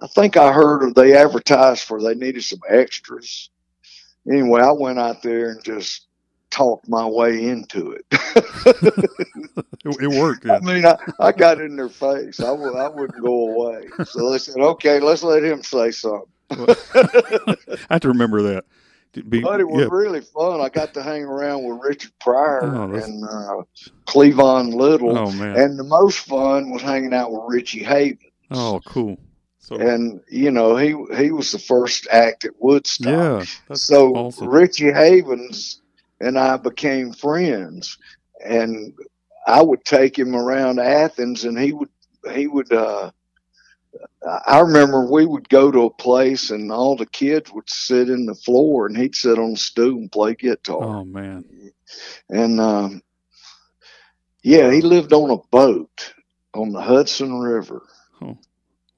[0.00, 3.50] I think I heard they advertised for they needed some extras.
[4.30, 6.06] Anyway, I went out there and just
[6.50, 8.06] talked my way into it.
[9.84, 10.44] It, worked.
[10.44, 10.56] Yeah.
[10.56, 12.38] I mean, I, I got in their face.
[12.40, 13.88] I w- I wouldn't go away.
[14.04, 16.28] So they said, okay, let's let him say something.
[16.50, 17.56] I
[17.90, 18.64] have to remember that.
[19.28, 19.88] Be, But it was yeah.
[19.90, 20.60] really fun.
[20.60, 23.62] I got to hang around with Richard Pryor Oh, and uh,
[24.06, 25.16] Cleavon Little.
[25.18, 25.26] Oh.
[25.30, 28.20] And the most fun was hanging out with Richie Havens.
[28.50, 29.18] oh, cool.
[29.58, 33.06] So And, you know, he he was the first act at Woodstock.
[33.06, 34.48] yeah, that's so awesome.
[34.48, 35.82] Richie Havens
[36.20, 37.96] and I became friends,
[38.44, 38.92] and
[39.46, 41.90] I would take him around Athens, and he would
[42.34, 42.72] he would.
[42.72, 43.10] Uh,
[44.46, 48.26] I remember we would go to a place, and all the kids would sit in
[48.26, 50.82] the floor, and he'd sit on the stool and play guitar.
[50.82, 51.44] Oh man.
[52.28, 53.02] And um,
[54.42, 56.14] yeah, he lived on a boat
[56.54, 57.82] on the Hudson River
[58.20, 58.38] Oh,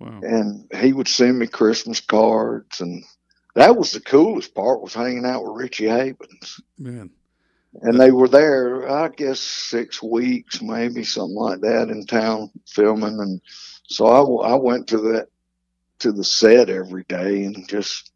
[0.00, 0.20] Wow.
[0.22, 3.02] and he would send me Christmas cards, and
[3.54, 6.61] that was the coolest part was hanging out with Richie Havens.
[6.78, 7.11] Man.
[7.83, 13.18] And they were there, I guess, six weeks, maybe something like that, in town filming.
[13.20, 13.40] And
[13.87, 15.29] so I, I went to that
[16.01, 18.11] to the set every day and just,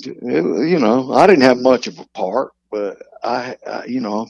[0.00, 4.28] it, you know, I didn't have much of a part, but I, I you know.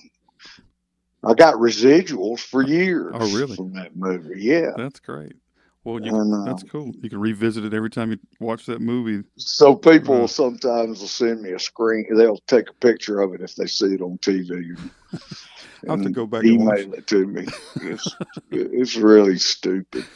[1.24, 3.54] I got residuals for years Oh, really?
[3.54, 4.40] from that movie.
[4.42, 4.72] Yeah.
[4.76, 5.34] That's great.
[5.84, 6.92] Well, you, And, uh, that's cool.
[7.02, 9.26] You can revisit it every time you watch that movie.
[9.36, 10.28] So people Right.
[10.28, 12.06] sometimes will send me a screen.
[12.16, 14.76] They'll take a picture of it if they see it on TV.
[15.88, 16.86] I'll have to go back and watch.
[16.86, 17.48] email it to me.
[17.80, 18.16] It's,
[18.50, 20.06] it's really stupid.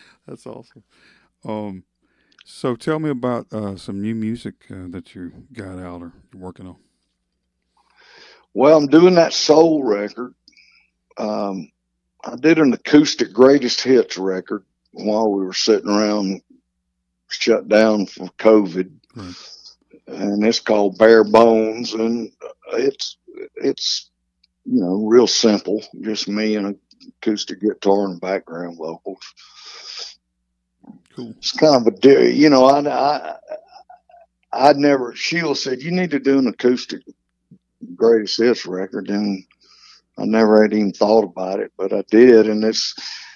[0.26, 0.84] That's awesome.
[1.44, 1.84] Um,
[2.44, 6.42] So tell me about uh, some new music uh, that you got out or you're
[6.42, 6.76] working on.
[8.54, 10.34] Well, I'm doing that soul record.
[11.18, 11.70] Um,
[12.24, 16.42] I did an acoustic greatest hits record while we were sitting around
[17.28, 19.34] shut down for COVID, Right.
[20.06, 22.30] and it's called Bare Bones, and
[22.74, 23.16] it's
[23.56, 24.10] it's
[24.64, 26.78] you know real simple, just me and an
[27.20, 29.18] acoustic guitar and background vocals.
[31.14, 31.34] Cool.
[31.38, 33.36] It's kind of a you know I I
[34.52, 37.02] I'd never Sheila said you need to do an acoustic
[37.96, 39.44] greatest hits record, and
[40.18, 42.94] I never had even thought about it, but I did, and it's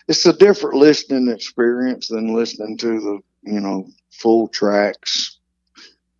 [0.08, 5.38] it's a different listening experience than listening to the you know full tracks.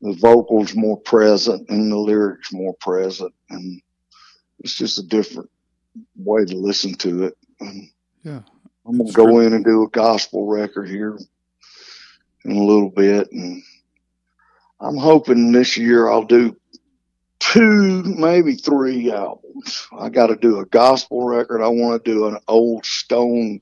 [0.03, 3.81] The vocals more present and the lyrics more present, and
[4.61, 5.51] it's just a different
[6.17, 7.39] way to listen to it.
[7.61, 7.89] And
[8.23, 8.43] Yeah.
[8.87, 9.41] I'm gonna go true.
[9.41, 11.19] in and do a gospel record here
[12.45, 13.63] in a little bit, and
[14.81, 16.57] I'm hoping this year I'll do
[17.53, 19.87] two, maybe three albums.
[19.99, 21.63] I got to do a gospel record.
[21.63, 23.61] I want to do an old Stone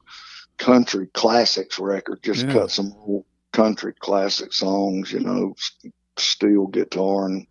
[0.58, 2.22] country classics record.
[2.22, 2.52] Just Yeah.
[2.52, 5.54] cut some old country classic songs, you know,
[6.16, 7.46] steel guitar and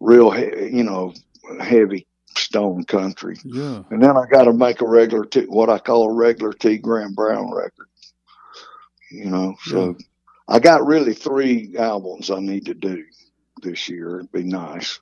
[0.00, 1.12] real, he- you know,
[1.60, 3.36] heavy Stone country.
[3.44, 3.82] Yeah.
[3.90, 6.78] And then I got to make a regular, T, what I call a regular T.
[6.78, 7.88] Graham Brown record.
[9.10, 9.96] You know, so
[10.48, 13.04] I got really three albums I need to do
[13.62, 14.18] this year.
[14.18, 14.98] It'd be nice.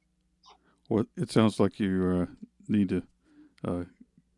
[0.92, 2.35] Well, it sounds like you uh,
[2.68, 3.02] need to
[3.66, 3.85] uh,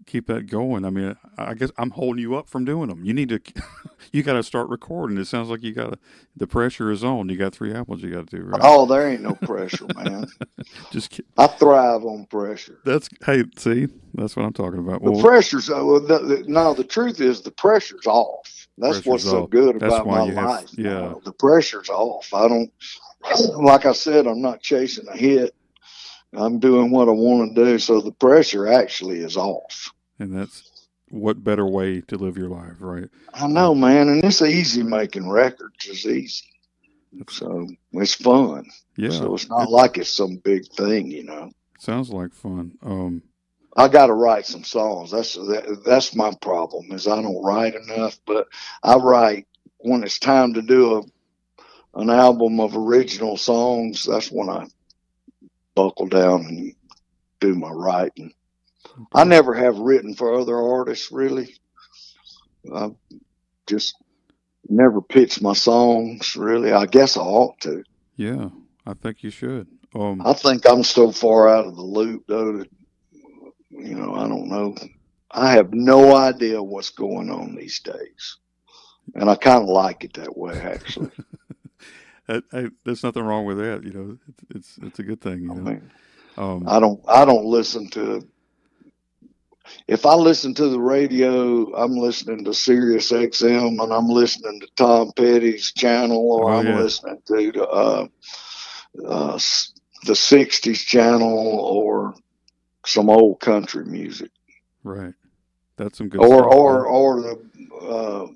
[0.07, 0.85] keep that going.
[0.85, 3.05] I mean, I guess I'm holding you up from doing them.
[3.05, 3.41] You need to,
[4.13, 5.19] you got to start recording.
[5.19, 5.99] It sounds like you got to,
[6.37, 7.29] the pressure is on.
[7.29, 8.61] You got three albums you got to do, right?
[8.63, 10.27] Oh, there ain't no pressure, man.
[10.93, 12.79] Just ki- I thrive on pressure.
[12.85, 15.03] that's hey, see, that's what I'm talking about.
[15.03, 16.75] The Well, pressure's uh, well, the, the, no.
[16.75, 18.69] The truth is, the pressure's off.
[18.79, 20.69] That's Pressure's what's so good That's about my have- life.
[20.77, 20.93] yeah.
[21.01, 21.21] now.
[21.25, 22.33] the pressure's off.
[22.35, 22.73] I don't,
[23.57, 25.55] like I said, I'm not chasing a hit.
[26.37, 29.93] I'm doing what I want to do, so the pressure actually is off.
[30.19, 30.71] and that's
[31.11, 33.09] what better way to live your life, right?
[33.33, 35.87] I know, man, and it's easy making records.
[35.87, 36.45] It's easy,
[37.29, 38.67] so it's fun.
[38.97, 39.11] Yeah.
[39.11, 41.51] So it's not it like it's some big thing, you know.
[41.79, 42.77] sounds like fun.
[42.83, 43.23] Um,
[43.77, 45.11] I got to write some songs.
[45.11, 48.19] That's that, that's my problem is I don't write enough.
[48.27, 48.49] But
[48.83, 49.47] I write
[49.79, 51.03] when it's time to do a
[51.97, 54.05] an album of original songs.
[54.05, 54.67] That's when I
[55.75, 56.75] buckle down and
[57.41, 58.33] do my writing.
[59.13, 61.55] I never have written for other artists really.
[62.73, 62.91] I
[63.67, 63.97] just
[64.69, 66.73] never pitched my songs really.
[66.73, 67.85] I guess I ought to.
[68.17, 68.49] yeah,
[68.87, 69.67] I think you should.
[69.95, 72.69] Um, I think I'm so far out of the loop though that
[73.71, 74.75] you know, I don't know.
[75.31, 78.39] I have no idea what's going on these days.
[79.15, 81.11] And I kind of like it that way actually.
[82.29, 83.83] I, I, there's nothing wrong with that.
[83.85, 85.41] You know, it's it's, it's a good thing.
[85.43, 85.91] You I know, mean,
[86.37, 88.27] um, I don't I don't listen to
[89.89, 94.69] if I listen to the radio, I'm listening to Sirius XM and I'm listening to
[94.77, 96.77] Tom Petty's channel or Oh, I'm yeah.
[96.77, 98.07] listening to uh,
[99.07, 99.39] uh,
[100.05, 102.15] the 60s channel or
[102.85, 104.31] some old country music.
[104.83, 105.15] right.
[105.77, 106.21] That's some good.
[106.21, 107.41] or stuff, or or the
[107.83, 108.27] uh,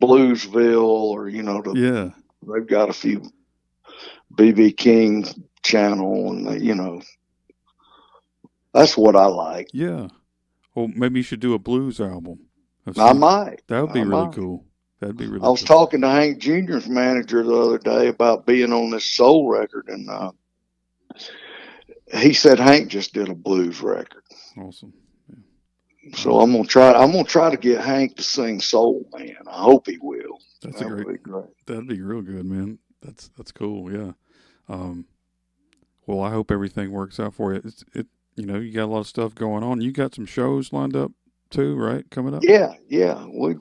[0.00, 2.10] Bluesville, or you know, the, yeah,
[2.46, 3.30] they've got a few
[4.34, 5.26] BB King
[5.62, 7.02] channel, and they, you know,
[8.72, 9.68] that's what I like.
[9.72, 10.08] yeah.
[10.74, 12.38] Well, maybe you should do a blues album.
[12.96, 13.62] I might.
[13.66, 14.34] That would be I really might.
[14.34, 14.64] cool.
[15.00, 15.44] That'd be really.
[15.44, 15.66] I was cool.
[15.66, 20.08] talking to Hank Jr.'s manager the other day about being on this soul record, and
[20.08, 20.30] uh,
[22.14, 24.22] he said Hank just did a blues record.
[24.56, 24.92] Awesome.
[26.14, 26.92] So I'm gonna try.
[26.92, 29.36] I'm gonna try to get Hank to sing Soul Man.
[29.46, 30.38] I hope he will.
[30.62, 31.22] That's that a great.
[31.22, 31.46] great.
[31.66, 32.78] That'd be real good, man.
[33.02, 33.92] That's that's cool.
[33.92, 34.12] Yeah.
[34.68, 35.06] Um.
[36.06, 37.62] Well, I hope everything works out for you.
[37.64, 38.06] It's, it.
[38.36, 39.80] You know, you got a lot of stuff going on.
[39.80, 41.10] You got some shows lined up
[41.50, 42.08] too, right?
[42.10, 42.44] Coming up.
[42.44, 43.24] Yeah, yeah.
[43.26, 43.56] We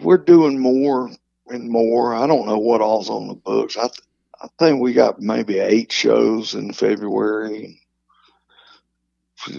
[0.00, 1.10] we're doing more
[1.48, 2.14] and more.
[2.14, 3.76] I don't know what all's on the books.
[3.76, 4.02] I th-
[4.40, 7.80] I think we got maybe eight shows in February.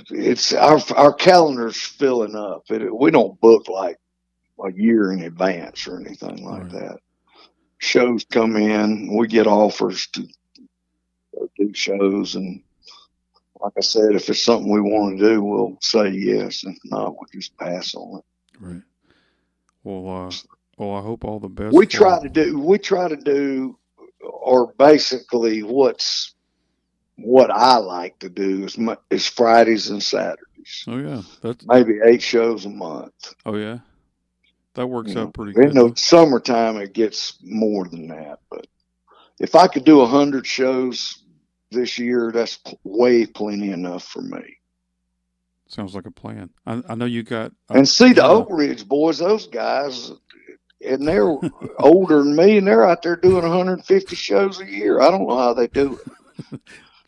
[0.09, 2.63] It's our our calendar's filling up.
[2.69, 3.97] It, we don't book like
[4.66, 6.72] a year in advance or anything like Right.
[6.72, 6.97] that.
[7.80, 10.28] Shows come in, we get offers to
[11.57, 12.62] do shows, and
[13.62, 16.64] like I said, if it's something we want to do, we'll say yes.
[16.66, 18.26] If not, we'll just pass on it.
[18.60, 18.82] Right.
[19.84, 20.32] Well, uh,
[20.78, 21.74] well, I hope all the best.
[21.76, 23.78] we try to do we try to do
[24.22, 26.34] or basically what's
[27.16, 28.78] what I like to do is
[29.10, 30.84] is Fridays and Saturdays.
[30.88, 33.34] Oh yeah, that's Maybe eight shows a month.
[33.45, 33.80] oh yeah,
[34.80, 35.65] that works You know, out pretty good.
[35.65, 38.39] In the summertime, it gets more than that.
[38.49, 38.65] But
[39.38, 41.21] if I could do a hundred shows
[41.69, 44.57] this year, that's way plenty enough for me.
[45.67, 46.49] Sounds like a plan.
[46.65, 47.51] I, I know you got.
[47.69, 48.23] uh, And see the.
[48.23, 50.13] Oak Ridge boys, those guys,
[50.84, 51.27] and they're
[51.80, 55.01] older than me, and they're out there doing 150 shows a year.
[55.01, 55.99] I don't know how they do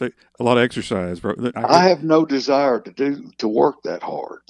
[0.02, 0.14] it.
[0.40, 1.36] a lot of exercise, bro.
[1.56, 4.42] I, I have no desire to do to work that hard.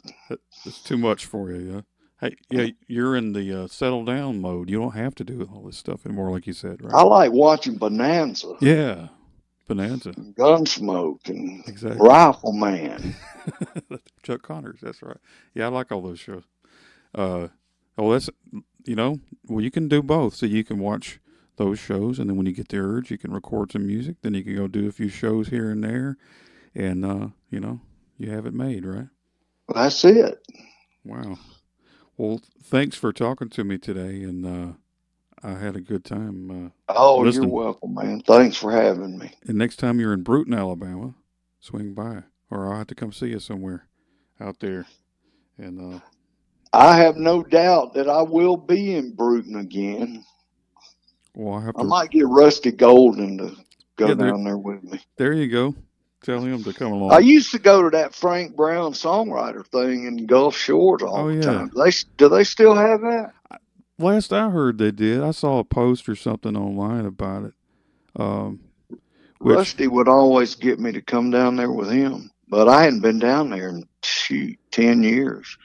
[0.65, 1.71] it's too much for you.
[1.75, 1.81] Yeah.
[2.21, 4.69] Hey, yeah, you're in the uh, settle down mode.
[4.69, 6.93] You don't have to do all this stuff anymore, like you said, right?
[6.93, 9.07] I like watching Bonanza, yeah,
[9.67, 12.07] Bonanza, Gunsmoke, and exactly.
[12.07, 13.15] Rifleman.
[14.23, 15.17] Chuck Connors, that's right.
[15.55, 16.43] Yeah, I like all those shows.
[17.15, 17.47] Uh,
[17.97, 18.29] oh, that's
[18.85, 20.35] you know, well, you can do both.
[20.35, 21.19] So you can watch
[21.55, 24.17] those shows, and then when you get the urge, you can record some music.
[24.21, 26.17] Then you can go do a few shows here and there,
[26.75, 27.79] and uh, you know,
[28.19, 29.07] you have it made, right?
[29.73, 30.37] That's it.
[31.03, 31.39] Wow.
[32.21, 34.73] Well, thanks for talking to me today, and uh,
[35.41, 36.51] I had a good time.
[36.51, 37.41] Uh, Oh, Listen.
[37.41, 38.21] you're welcome, man.
[38.21, 39.31] Thanks for having me.
[39.47, 41.15] and next time you're in Brewton, Alabama,
[41.61, 43.87] swing by, or I'll have to come see you somewhere
[44.39, 44.85] out there.
[45.57, 45.99] And uh,
[46.73, 50.23] I have no doubt that I will be in Brewton again.
[51.33, 53.55] well, I have I might get Rusty Golden to
[53.95, 55.01] go Yeah, there- down there with me.
[55.17, 55.73] There you go.
[56.23, 57.11] Tell him to come along.
[57.11, 61.29] I used to go to that Frank Brown songwriter thing in Gulf Shores all Oh,
[61.29, 61.41] the yeah.
[61.41, 61.71] time.
[61.75, 63.33] They do they still have that?
[63.99, 65.21] Last I heard, they did.
[65.21, 67.53] I saw a post or something online about it.
[68.15, 68.61] Um,
[69.41, 73.01] which Rusty would always get me to come down there with him, but I hadn't
[73.01, 75.57] been down there in shoot ten years.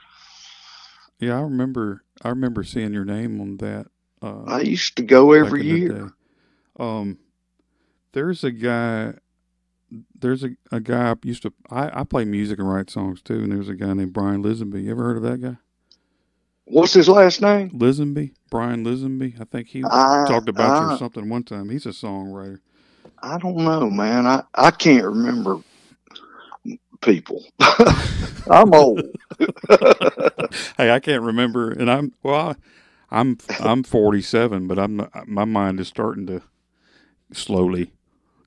[1.20, 2.04] yeah, I remember.
[2.22, 3.86] I remember seeing your name on that.
[4.22, 6.12] Uh, I used to go every year.
[6.78, 7.18] Um,
[8.12, 9.14] there's a guy.
[10.18, 11.52] There's a, a guy I used to.
[11.70, 13.40] I, I play music and write songs too.
[13.40, 14.84] And there's a guy named Brian Lisenby.
[14.84, 15.56] You ever heard of that guy?
[16.64, 17.70] What's his last name?
[17.70, 19.40] Lisenby, Brian Lisenby.
[19.40, 21.70] I think he I, talked about you or something one time.
[21.70, 22.58] He's a songwriter.
[23.22, 24.26] I don't know, man.
[24.26, 25.60] I, I can't remember
[27.02, 27.44] people.
[28.50, 29.00] I'm old.
[30.76, 32.50] hey, I can't remember, and I'm well.
[32.50, 32.54] I,
[33.10, 36.42] I'm I'm 47, but I'm my mind is starting to
[37.32, 37.92] slowly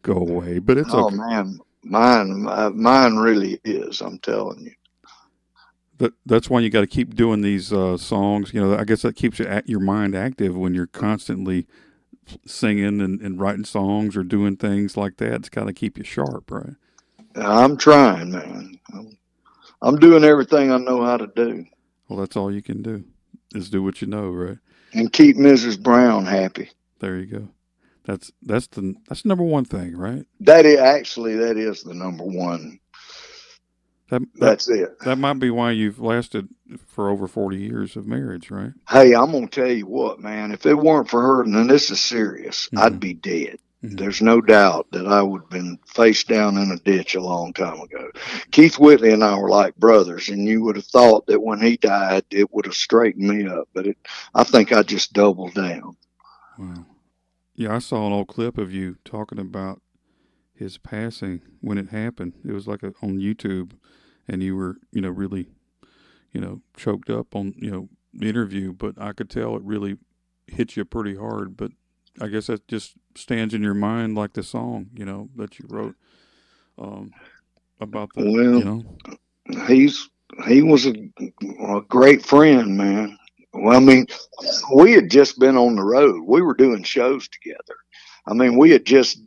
[0.01, 0.59] go away.
[0.59, 1.15] But it's oh okay.
[1.15, 4.01] man, mine uh, mine really is.
[4.01, 4.71] I'm telling you.
[5.97, 8.53] That, that's why you got to keep doing these uh, songs.
[8.53, 11.67] You know, I guess that keeps your, your mind active when you're constantly
[12.45, 15.33] singing and, and writing songs or doing things like that.
[15.33, 16.75] It's got to keep you sharp, right?
[17.35, 18.79] I'm trying, man.
[18.93, 19.17] I'm,
[19.81, 21.65] I'm doing everything I know how to do
[22.07, 23.03] Well, that's all you can do
[23.53, 24.57] is do what you know, right?
[24.93, 25.81] and keep Mrs.
[25.81, 26.69] Brown happy.
[26.99, 27.47] There you go.
[28.05, 30.25] That's that's the that's the number one thing, right?
[30.41, 32.79] That is actually that is the number one.
[34.09, 34.97] That that, That's it.
[35.05, 36.49] that might be why you've lasted
[36.87, 38.71] for over 40 years of marriage, right?
[38.89, 40.51] Hey, I'm gonna tell you what, man.
[40.51, 42.79] If it weren't for her, and this is serious, Mhm.
[42.81, 43.59] I'd be dead.
[43.83, 43.97] Mhm.
[43.99, 47.53] There's no doubt that I would have been face down in a ditch a long
[47.53, 48.09] time ago.
[48.51, 51.77] Keith Whitley and I were like brothers, and you would have thought that when he
[51.77, 53.69] died, it would have straightened me up.
[53.75, 53.97] But it,
[54.33, 55.95] I think I just doubled down.
[56.57, 56.85] Wow.
[57.59, 59.81] Yeah, I saw an old clip of you talking about
[60.55, 62.35] his passing when it happened.
[62.45, 63.73] It was like a, on YouTube,
[64.29, 65.49] and you were, you know, really,
[66.31, 68.71] you know, choked up on, you know, the interview.
[68.71, 69.97] But I could tell it really
[70.47, 71.57] hit you pretty hard.
[71.57, 71.73] But
[72.21, 75.65] I guess that just stands in your mind like the song, you know, that you
[75.67, 75.95] wrote
[76.77, 77.11] um,
[77.81, 78.85] about the, Well, you know.
[79.67, 80.09] he's
[80.47, 80.95] he was a,
[81.67, 83.18] a great friend, man.
[83.53, 84.07] Well, I mean,
[84.75, 86.23] we had just been on the road.
[86.25, 87.75] We were doing shows together.
[88.27, 89.21] I mean, we had just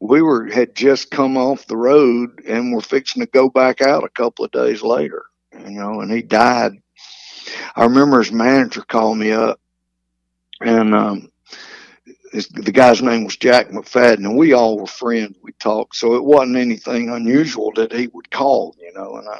[0.00, 4.04] we were had just come off the road and were fixing to go back out
[4.04, 5.24] a couple of days later.
[5.52, 6.72] You know, and he died.
[7.76, 9.60] I remember his manager called me up,
[10.60, 11.30] and um,
[12.32, 15.36] his, the guy's name was Jack McFadden, and we all were friends.
[15.42, 19.16] We talked, so it wasn't anything unusual that he would call, you know.
[19.16, 19.38] And I,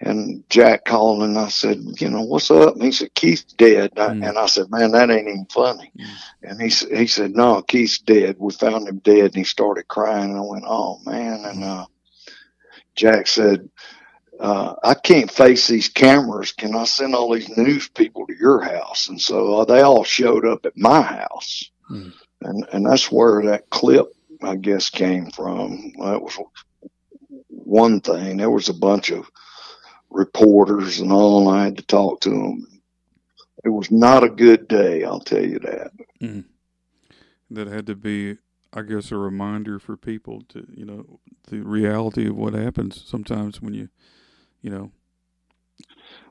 [0.00, 2.74] and Jack called, and I said, you know, what's up?
[2.74, 3.92] And he said, Keith's dead.
[3.96, 4.28] And I- Mm.
[4.28, 5.90] And I said, man, that ain't even funny.
[5.98, 6.06] Mm.
[6.42, 8.36] And he he said, no, Keith's dead.
[8.38, 10.30] We found him dead, and he started crying.
[10.30, 11.44] And I went, oh man.
[11.44, 11.86] And uh,
[12.94, 13.68] Jack said.
[14.38, 16.52] Uh, I can't face these cameras.
[16.52, 19.08] Can I send all these news people to your house?
[19.08, 22.10] And so uh, they all showed up at my house Hmm.
[22.42, 24.06] and and that's where that clip
[24.42, 25.92] I guess came from.
[26.00, 26.36] That was
[27.48, 28.36] one thing.
[28.36, 29.30] There was a bunch of
[30.16, 32.66] reporters and all, and I had to talk to them.
[33.64, 35.90] It was not a good day, I'll tell you that.
[36.22, 36.44] Mm.
[37.50, 38.38] that had to be
[38.72, 43.60] i guess a reminder for people to you know the reality of what happens sometimes
[43.60, 43.88] when you
[44.62, 44.90] you know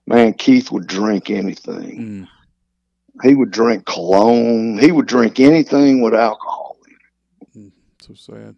[0.07, 2.27] man, Keith would drink anything.
[2.27, 2.27] Mm.
[3.23, 4.77] He would drink cologne.
[4.77, 6.77] He would drink anything with alcohol.
[6.86, 6.93] In
[7.63, 7.67] it.
[7.67, 7.71] Mm.
[8.01, 8.55] So sad.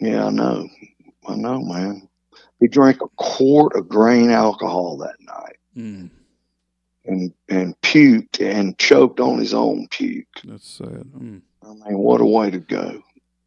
[0.00, 0.68] Yeah, I know.
[1.26, 2.08] I know, man.
[2.60, 6.10] He drank a quart of grain alcohol that night Mm.
[7.06, 10.26] and and puked and choked on his own puke.
[10.44, 11.04] That's sad.
[11.16, 11.42] Mm.
[11.62, 13.02] I mean, what a way to go.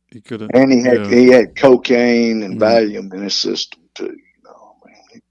[0.08, 0.50] He could have.
[0.54, 1.10] And he had Yeah.
[1.10, 2.62] he had cocaine and Mm.
[2.62, 4.06] Valium in his system too.
[4.06, 5.22] You know, man.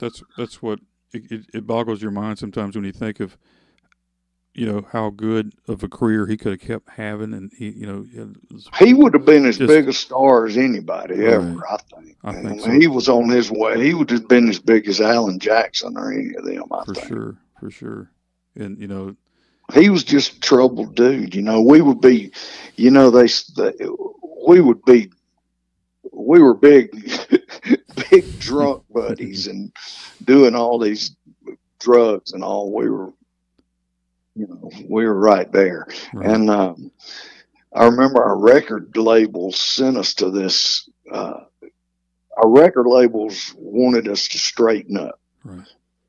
[0.00, 0.80] That's that's what
[1.12, 3.36] it, it, it boggles your mind sometimes when you think of,
[4.56, 7.86] you know, how good of a career he could have kept having, and he, you
[7.86, 8.20] know, he
[8.54, 11.34] was- He would have been as Just- big a star as anybody Right.
[11.34, 12.16] ever, I think.
[12.24, 12.70] I think so.
[12.70, 13.84] he was on his way.
[13.84, 16.94] He would have been as big as Alan Jackson or any of them, I for
[16.94, 17.06] think.
[17.06, 18.10] sure, for sure,
[18.56, 19.14] and you know,
[19.74, 21.34] he was just a troubled dude.
[21.34, 22.30] You know, we would be,
[22.76, 23.26] you know, they,
[23.56, 23.72] they
[24.46, 25.10] we would be,
[26.12, 26.90] we were big,
[28.10, 29.72] big drunk buddies and
[30.24, 31.14] doing all these
[31.80, 32.72] drugs and all.
[32.72, 33.12] We were,
[34.36, 35.86] you know, we were right there.
[36.12, 36.30] right.
[36.30, 36.90] And um,
[37.74, 40.88] I remember our record labels sent us to this.
[41.10, 41.40] Uh,
[42.36, 45.18] our record labels wanted us to straighten up.
[45.42, 45.66] right,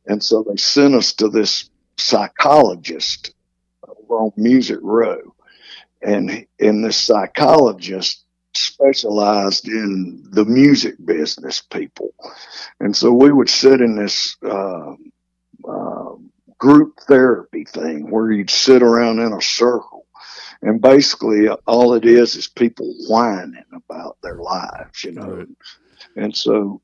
[0.08, 3.34] And so they sent us to this psychologist
[3.88, 5.34] over on Music Row.
[6.02, 12.14] And, and this psychologist specialized in the music business people.
[12.80, 14.94] And so we would sit in this, uh,
[15.68, 16.16] uh,
[16.58, 20.06] group therapy thing where you'd sit around in a circle.
[20.62, 25.30] And basically all it is is people whining about their lives, you know.
[25.30, 25.48] Right.
[26.16, 26.82] And so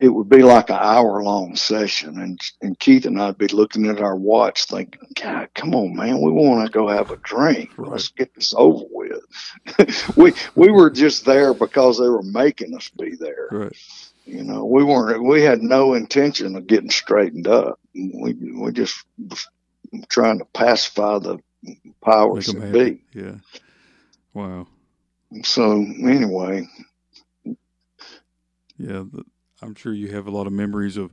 [0.00, 3.86] it would be like an hour long session and and Keith and I'd be looking
[3.86, 7.70] at our watch thinking, God, come on, man, we want to go have a drink.
[7.76, 7.92] Right.
[7.92, 10.16] Let's get this over with.
[10.16, 13.48] we we were just there because they were making us be there.
[13.50, 13.76] right,
[14.26, 17.80] You know, we weren't we had no intention of getting straightened up.
[17.98, 19.04] We we just
[20.08, 21.38] trying to pacify the
[22.02, 23.02] powers that be.
[23.12, 23.36] Yeah,
[24.32, 24.66] wow,
[25.42, 26.68] So anyway,
[28.78, 29.04] yeah.
[29.60, 31.12] I'm sure you have a lot of memories of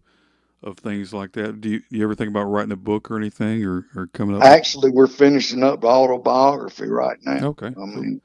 [0.64, 1.62] of things like that.
[1.62, 4.44] Do you, you ever think about writing a book or anything, or or coming up?
[4.44, 7.48] actually we're finishing up the autobiography right now.
[7.48, 8.22] okay, I mean,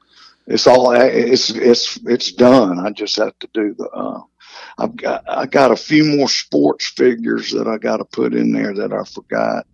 [0.47, 2.79] it's all it's it's it's done.
[2.79, 3.89] I just have to do the.
[3.89, 4.21] Uh,
[4.77, 8.51] I've got I got a few more sports figures that I got to put in
[8.51, 9.65] there that I forgot.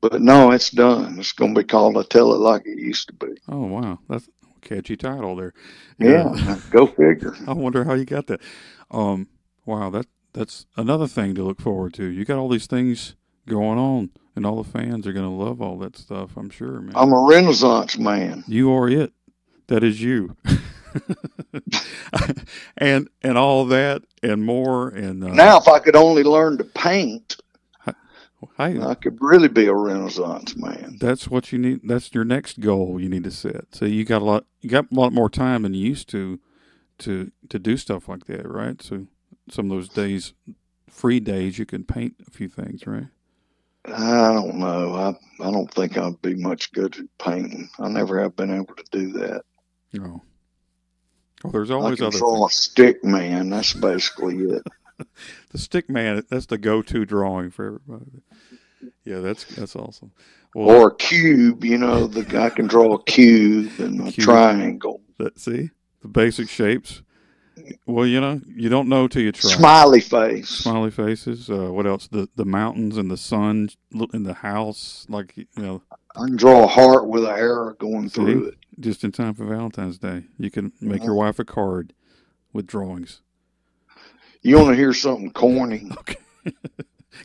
[0.00, 1.18] But no, it's done.
[1.18, 3.98] It's going to be called "I Tell It Like It Used to Be." oh wow,
[4.08, 5.52] that's a catchy title there.
[5.98, 7.36] Yeah, go figure.
[7.46, 8.40] I wonder how you got that.
[8.90, 9.28] Um,
[9.66, 12.04] wow, that that's another thing to look forward to.
[12.04, 13.14] You got all these things
[13.46, 16.30] going on, and all the fans are going to love all that stuff.
[16.36, 16.92] I'm sure, man.
[16.94, 18.44] I'm a Renaissance man.
[18.46, 19.12] you are it.
[19.66, 20.36] That is you.
[22.76, 26.64] and and all that and more and uh, Now, if I could only learn to
[26.64, 27.36] paint,
[28.56, 30.96] hey, I could really be a Renaissance man.
[31.00, 31.80] that's what you need.
[31.84, 33.00] That's your next goal.
[33.00, 33.66] You need to set.
[33.72, 34.44] So you got a lot.
[34.60, 36.40] You got a lot more time than you used to,
[36.98, 38.80] to to do stuff like that, right?
[38.82, 39.06] So
[39.50, 40.34] some of those days,
[40.88, 43.08] free days, you can paint a few things, right?
[43.86, 44.94] I don't know.
[44.94, 47.68] I I don't think I'd be much good at painting.
[47.78, 49.42] I never have been able to do that.
[49.92, 50.22] No.
[51.42, 53.50] Well, there's I always other draw a stick man.
[53.50, 54.62] That's basically it.
[55.50, 56.22] the stick man.
[56.28, 58.22] That's the go-to drawing for everybody.
[59.04, 60.12] Yeah, that's that's awesome.
[60.54, 64.24] Well, Or a cube, you know, the I can draw a cube and a Cube.
[64.24, 65.00] triangle.
[65.18, 65.70] that, see
[66.02, 67.02] the basic shapes.
[67.86, 69.50] Well, you know, you don't know till you try.
[69.50, 70.48] Smiley face.
[70.48, 71.50] Smiley faces.
[71.50, 72.08] Uh, what else?
[72.08, 73.68] The the mountains and the sun
[74.14, 75.82] in the house, like you know,
[76.16, 78.54] I can draw a heart with an arrow going through it.
[78.80, 80.24] Just in time for Valentine's Day.
[80.38, 81.92] You can make your wife a card
[82.52, 83.20] with drawings.
[84.42, 85.90] You want to hear something corny?
[85.98, 86.16] Okay,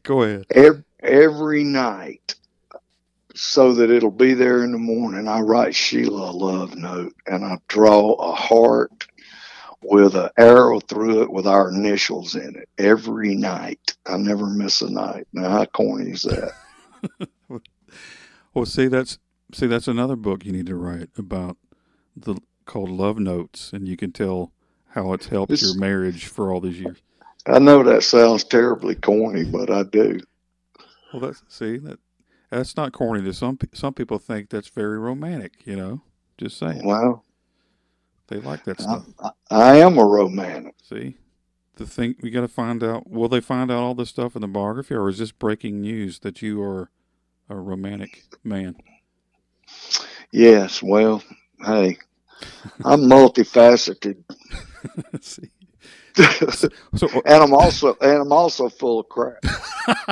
[0.03, 0.45] go ahead.
[0.51, 2.35] Every, every night,
[3.33, 7.45] so that it'll be there in the morning, I write Sheila a love note and
[7.45, 9.07] I draw a heart
[9.81, 13.95] with an arrow through it with our initials in it every night.
[14.05, 15.27] I never miss a night.
[15.31, 16.51] Now, how corny is that?
[18.55, 19.19] Well, see, that's
[19.55, 21.57] see, that's another book you need to write about
[22.15, 22.35] the
[22.65, 24.51] called Love Notes, and you can tell
[24.89, 27.01] how it's helped This- your marriage for all these years.
[27.47, 30.19] I know that sounds terribly corny, but I do.
[31.13, 31.99] Well, that's see that
[32.49, 33.23] that's not corny.
[33.23, 35.53] To some some people think that's very romantic.
[35.65, 36.01] You know,
[36.39, 37.23] just saying Well,
[38.27, 39.05] they like that stuff.
[39.19, 40.73] I, I am a romantic.
[40.81, 41.17] See,
[41.75, 43.07] the thing we got to find out.
[43.09, 46.19] Will they find out all this stuff in the biography, or is this breaking news
[46.19, 46.89] that you are
[47.47, 48.75] a romantic man?
[50.31, 51.23] Yes, well,
[51.65, 51.97] hey,
[52.83, 54.23] I'm multifaceted.
[55.21, 55.49] see,
[56.53, 56.69] So,
[57.25, 59.43] and I'm also and I'm also full of crap.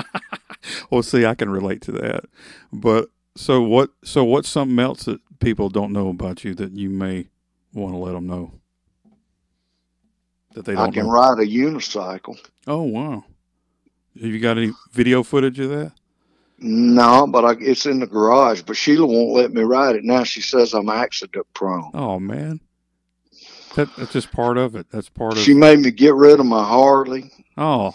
[0.89, 2.25] well, see, I can relate to that.
[2.71, 3.91] But so what?
[4.03, 7.27] So what's something else that people don't know about you that you may
[7.73, 8.53] want to let them know
[10.53, 11.11] that they I can know?
[11.11, 12.37] ride a unicycle.
[12.67, 13.23] Oh wow!
[14.21, 15.93] Have you got any video footage of that?
[16.63, 18.61] No, but I, it's in the garage.
[18.61, 20.23] But Sheila won't let me ride it now.
[20.23, 21.91] She says I'm accident prone.
[21.93, 22.61] Oh man,
[23.75, 24.87] that, that's just part of it.
[24.89, 25.39] That's part of.
[25.39, 27.93] She made me get rid of my Harley, oh,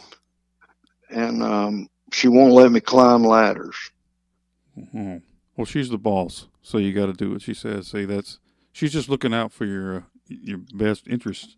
[1.11, 3.77] and um, she won't let me climb ladders.
[4.95, 5.21] oh.
[5.57, 7.89] well, she's the boss, so you got to do what she says.
[7.89, 8.39] See, that's
[8.73, 11.57] she's just looking out for your uh, your best interest.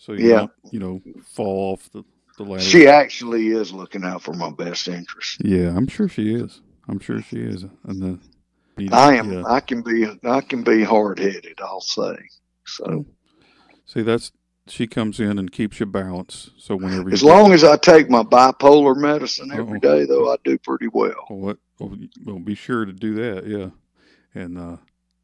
[0.00, 0.38] So you Yeah.
[0.40, 2.02] don't, you know, fall off the
[2.36, 2.62] the ladder.
[2.62, 5.40] She actually is looking out for my best interest.
[5.44, 6.60] Yeah, I'm sure she is.
[6.88, 7.64] I'm sure she is.
[7.84, 8.20] And then
[8.92, 9.32] I am.
[9.32, 9.44] Yeah.
[9.46, 10.06] I can be.
[10.24, 11.58] I can be hard headed.
[11.62, 12.16] I'll say.
[12.66, 13.06] So
[13.86, 14.32] See, that's
[14.66, 16.50] she comes in and keeps you balanced.
[16.58, 19.98] So whenever you as long as I take my bipolar medicine every Uh-oh.
[19.98, 21.14] day, though, I do pretty well.
[21.30, 23.46] well, what, well, be sure to do that.
[23.46, 23.68] Yeah,
[24.34, 24.76] and uh,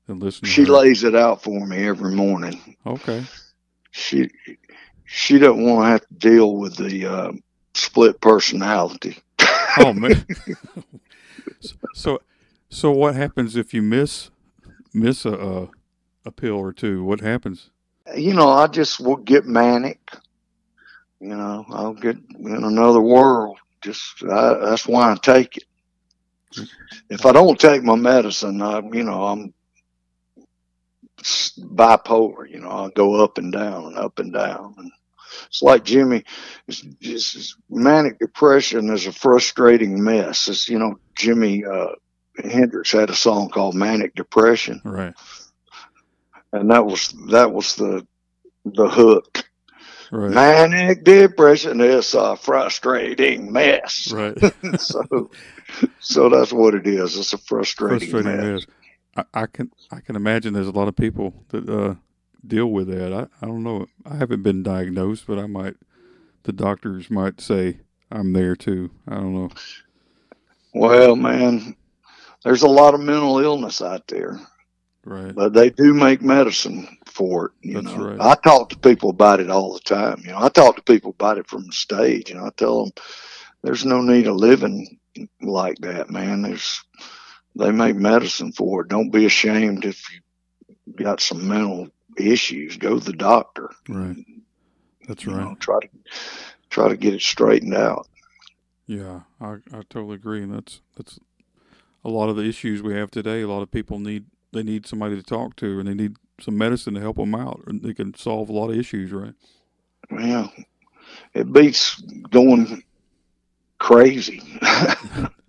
[0.09, 0.45] and listen.
[0.45, 0.69] To She her.
[0.73, 2.77] lays it out for me every morning.
[2.87, 3.25] Okay.
[3.93, 4.31] She
[5.13, 7.33] she doesn't want to have to deal with the uh,
[7.75, 9.19] split personality.
[9.79, 10.25] Oh man.
[11.95, 12.21] so,
[12.69, 14.31] so what happens if you miss
[14.95, 15.69] miss a a,
[16.25, 17.03] a pill or two?
[17.03, 17.71] What happens?
[18.17, 20.01] you know, I just will get manic.
[21.21, 23.59] You know, I'll get in another world.
[23.83, 25.65] Just I, that's why I take it.
[27.09, 29.55] If I don't take my medicine, I, you know, I'm
[31.23, 32.49] bipolar.
[32.49, 34.75] You know, I go up and down and up and down.
[34.79, 34.91] And
[35.47, 36.25] it's like Jimi.
[36.69, 40.49] It's just it's manic depression is a frustrating mess.
[40.49, 41.95] It's you know, Jimi uh,
[42.49, 45.15] Hendrix had a song called Manic Depression Right.
[46.53, 48.07] and that was that was the
[48.65, 49.45] the hook.
[50.13, 50.33] Right.
[50.33, 54.11] Manic depression is a frustrating mess.
[54.13, 54.37] Right.
[54.81, 55.31] so,
[56.01, 57.17] so that's what it is.
[57.17, 58.67] It's a frustrating, Frustrating mess.
[58.67, 59.25] mess.
[59.35, 61.95] I, I can I can imagine there's a lot of people that uh,
[62.47, 63.13] deal with that.
[63.13, 63.87] I, I don't know.
[64.05, 65.77] I haven't been diagnosed, but I might.
[66.45, 67.81] The doctors might say
[68.11, 68.91] I'm there too.
[69.07, 69.51] I don't know.
[70.75, 71.77] Well, man,
[72.45, 74.39] there's a lot of mental illness out there,
[75.05, 75.35] Right.
[75.35, 77.53] but they do make medicine for it.
[77.63, 78.21] You That's know, right.
[78.21, 80.23] I talk to people about it all the time.
[80.25, 82.93] You know, I talk to people about it from the stage, and I tell them
[83.63, 84.99] there's no need of living
[85.43, 86.43] like that, man.
[86.43, 86.83] There's
[87.57, 88.89] they make medicine for it.
[88.89, 90.21] Don't be ashamed if you
[91.05, 91.89] got some mental
[92.29, 92.77] issues.
[92.77, 93.71] Go to the doctor.
[93.89, 94.17] Right.
[95.09, 95.45] That's You right.
[95.45, 95.89] know, try to
[96.71, 98.07] try to get it straightened out.
[98.87, 101.19] Yeah, I, I totally agree, and that's that's
[102.05, 103.43] a lot of the issues we have today.
[103.43, 106.57] A lot of people need they need somebody to talk to, and they need some
[106.59, 109.13] medicine to help them out, and they can solve a lot of issues.
[109.13, 109.35] Right?
[110.11, 110.49] Yeah,
[111.35, 112.01] it beats
[112.31, 112.83] going
[113.79, 114.43] crazy.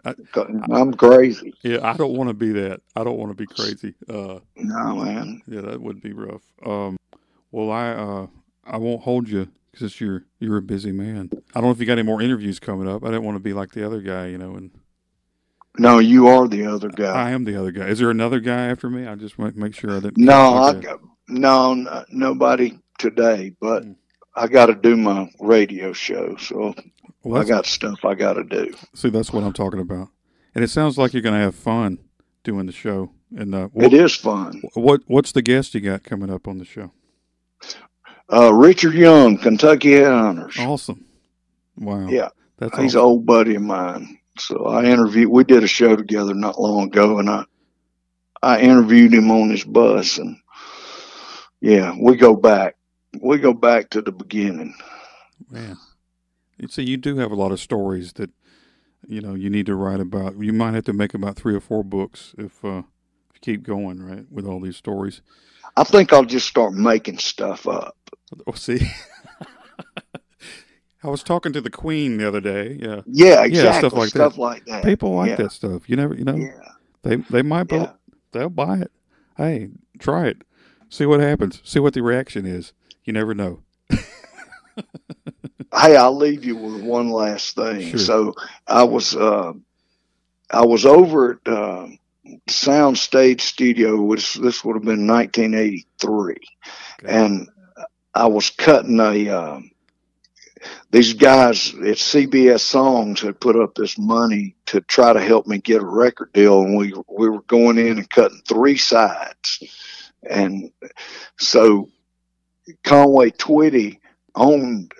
[0.71, 1.53] I'm crazy.
[1.63, 2.81] Yeah, I don't want to be that.
[2.95, 3.93] I don't want to be crazy.
[4.09, 5.41] Uh, No, man.
[5.47, 6.41] yeah, that would be rough.
[6.65, 6.97] Um,
[7.51, 8.27] well, I uh,
[8.65, 11.29] I won't hold you because you're you're a busy man.
[11.53, 13.03] I don't know if you got any more interviews coming up.
[13.03, 14.71] I didn't want to be like the other guy, you know, and
[15.77, 17.11] No, you are the other guy.
[17.13, 17.87] I am the other guy.
[17.87, 19.07] Is there another guy after me?
[19.07, 20.17] I just want to make sure I didn't.
[20.17, 23.95] No, I got, no, nobody today, but Mm.
[24.35, 26.73] I got to do my radio show, so
[27.23, 28.73] Well, I got stuff I got to do.
[28.95, 30.09] See, that's what I'm talking about.
[30.55, 31.99] And it sounds like you're going to have fun
[32.43, 33.11] doing the show.
[33.35, 34.61] And uh, It what, is fun.
[34.73, 36.91] what what's the guest you got coming up on the show?
[38.31, 40.57] Uh, Richard Young, Kentucky Headhunters.
[40.59, 41.05] Awesome!
[41.77, 42.07] Wow.
[42.07, 44.19] Yeah, that's He's an old buddy of mine.
[44.37, 45.29] So I interviewed.
[45.29, 47.43] We did a show together not long ago, and I
[48.41, 50.37] I interviewed him on his bus, and
[51.59, 52.75] yeah, we go back.
[53.19, 54.73] We go back to the beginning.
[55.49, 55.77] man.
[56.57, 58.29] You see, you do have a lot of stories that
[59.07, 60.37] you know you need to write about.
[60.39, 62.83] You might have to make about three or four books if uh,
[63.29, 65.21] if you keep going right with all these stories.
[65.77, 67.95] I think I'll just start making stuff up.
[68.45, 68.79] Oh, see.
[71.03, 72.77] I was talking to the Queen the other day.
[72.79, 73.89] Yeah, Yeah, exactly.
[73.89, 74.31] stuff like that.
[74.33, 74.83] stuff like that.
[74.85, 75.35] people like yeah.
[75.37, 75.89] that stuff.
[75.89, 76.51] You never, you know, Yeah,
[77.01, 77.93] they they might bu- yeah.
[78.33, 78.91] they'll buy it.
[79.35, 80.43] Hey, try it.
[80.89, 81.59] See what happens.
[81.63, 82.73] See what the reaction is.
[83.03, 83.61] You never know.
[85.73, 87.91] Hey, I'll leave you with one last thing.
[87.91, 87.99] Sure.
[87.99, 88.33] So
[88.67, 89.53] I was uh,
[90.49, 91.87] I was over at uh,
[92.49, 97.07] Soundstage Studio, which this would have been 1983, Okay.
[97.07, 97.47] and
[98.13, 99.29] I was cutting a.
[99.29, 99.71] Um,
[100.91, 105.57] these guys at CBS Songs had put up this money to try to help me
[105.59, 109.63] get a record deal, and we we were going in and cutting three sides,
[110.29, 110.69] and
[111.39, 111.89] so
[112.83, 113.99] Conway Twitty
[114.35, 114.91] owned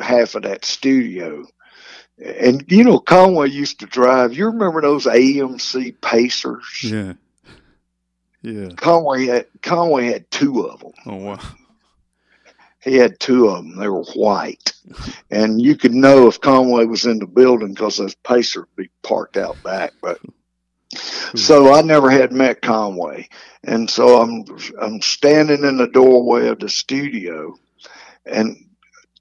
[0.00, 1.44] half of that studio.
[2.24, 4.34] And you know, Conway used to drive.
[4.34, 6.80] You remember those AMC Pacers?
[6.82, 7.14] Yeah.
[8.42, 8.68] Yeah.
[8.76, 10.92] Conway had Conway had two of them.
[11.06, 11.40] Oh wow.
[12.80, 13.76] He had two of them.
[13.76, 14.74] They were white,
[15.30, 18.90] and you could know if Conway was in the building because those Pacers would be
[19.02, 19.94] parked out back.
[20.02, 20.20] But
[20.96, 21.36] Hmm.
[21.38, 23.28] so I never had met Conway,
[23.62, 24.44] and so I'm
[24.80, 27.56] I'm standing in the doorway of the studio,
[28.26, 28.56] and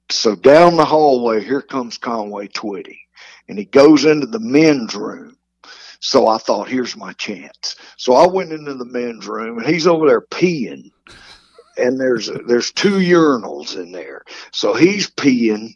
[0.09, 2.99] so down the hallway here comes Conway Twitty,
[3.47, 5.37] and he goes into the men's room.
[5.99, 7.77] So I thought, here's my chance.
[7.95, 10.91] So I went into the men's room, and he's over there peeing,
[11.77, 14.23] and there's there's two urinals in there.
[14.51, 15.75] So he's peeing,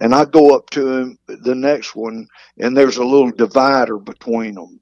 [0.00, 2.28] and I go up to him, the next one,
[2.58, 4.80] and there's a little divider between them.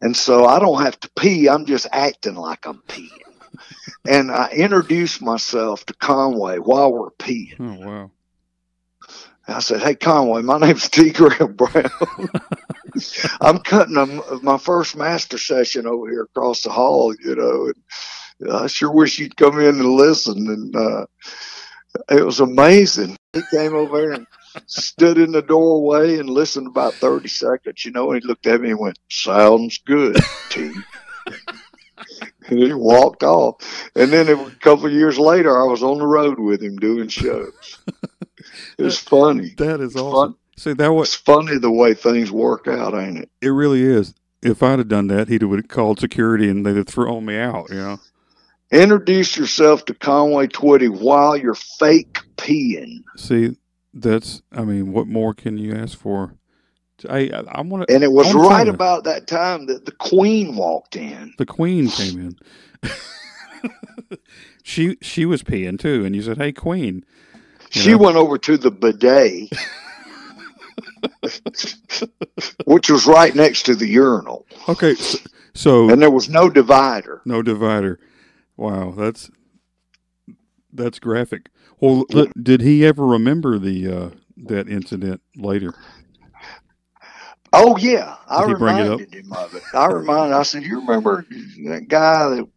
[0.00, 1.48] And so I don't have to pee.
[1.48, 3.08] I'm just acting like I'm peeing.
[4.08, 7.56] and I introduce myself to Conway while we're peeing.
[7.58, 8.10] Oh wow.
[9.48, 11.10] I said, Hey, Conway, my name's T.
[11.10, 11.90] Graham Brown.
[13.40, 14.06] I'm cutting a,
[14.42, 17.72] my first master session over here across the hall, you know,
[18.40, 20.48] and I sure wish you'd come in and listen.
[20.48, 21.06] And uh,
[22.10, 23.16] it was amazing.
[23.32, 24.26] He came over and
[24.66, 28.60] stood in the doorway and listened about 30 seconds, you know, and he looked at
[28.60, 30.16] me and went, Sounds good,
[30.50, 30.72] T.
[32.48, 33.90] and he walked off.
[33.94, 37.08] And then a couple of years later, I was on the road with him doing
[37.08, 37.78] shows.
[38.78, 39.54] It's funny.
[39.58, 40.36] That is awesome.
[40.56, 43.30] See that was It's funny the way things work out, ain't it?
[43.40, 44.14] it really is.
[44.42, 47.68] If I'd have done that, he'd have called security and they'd have thrown me out,
[47.70, 47.98] you know.
[48.70, 53.02] Introduce yourself to Conway Twitty while you're fake peeing.
[53.16, 53.56] See,
[53.94, 56.34] that's I mean, what more can you ask for?
[57.08, 60.56] I I, I want to And it was right about that time that the Queen
[60.56, 61.32] walked in.
[61.38, 62.36] the queen came
[62.82, 62.90] in.
[64.62, 67.04] she she was peeing too, and you said, "Hey, queen."
[67.74, 67.98] You She know?
[67.98, 69.50] went over to the bidet,
[72.64, 75.18] which was right next to the urinal, Okay, so,
[75.54, 77.20] so and there was no divider.
[77.24, 77.98] no divider.
[78.56, 79.30] Wow, that's
[80.72, 81.50] that's graphic.
[81.80, 82.04] Well,
[82.40, 84.10] did he ever remember the uh,
[84.46, 85.74] that incident later?
[87.52, 88.98] Oh yeah, I Did he bring it up?
[89.00, 89.62] reminded him of it.
[89.74, 90.34] I reminded.
[90.36, 91.24] I said, "You remember
[91.66, 92.48] that guy that?"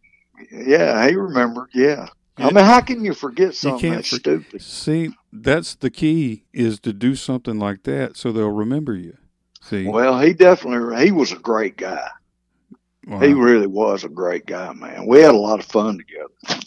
[0.50, 1.68] Yeah, he remembered.
[1.72, 2.08] Yeah.
[2.36, 4.60] I mean, how can you forget something can't that's for- stupid?
[4.62, 9.16] See, that's the key is to do something like that so they'll remember you.
[9.60, 12.08] See, Well, he definitely he was a great guy.
[13.06, 13.20] Wow.
[13.20, 15.06] He really was a great guy, man.
[15.06, 16.60] We had a lot of fun together.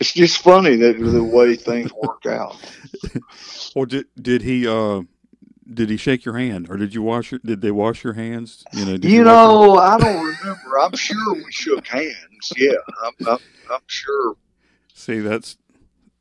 [0.00, 2.56] It's just funny that the way things work out.
[3.74, 5.02] or did did he uh
[5.72, 8.64] did he shake your hand or did you wash your did they wash your hands?
[8.72, 10.78] You know, did You wash know, I don't remember.
[10.80, 12.52] I'm sure we shook hands.
[12.56, 12.72] Yeah,
[13.04, 13.38] I'm, I'm,
[13.70, 14.34] I'm sure.
[14.94, 15.56] see that's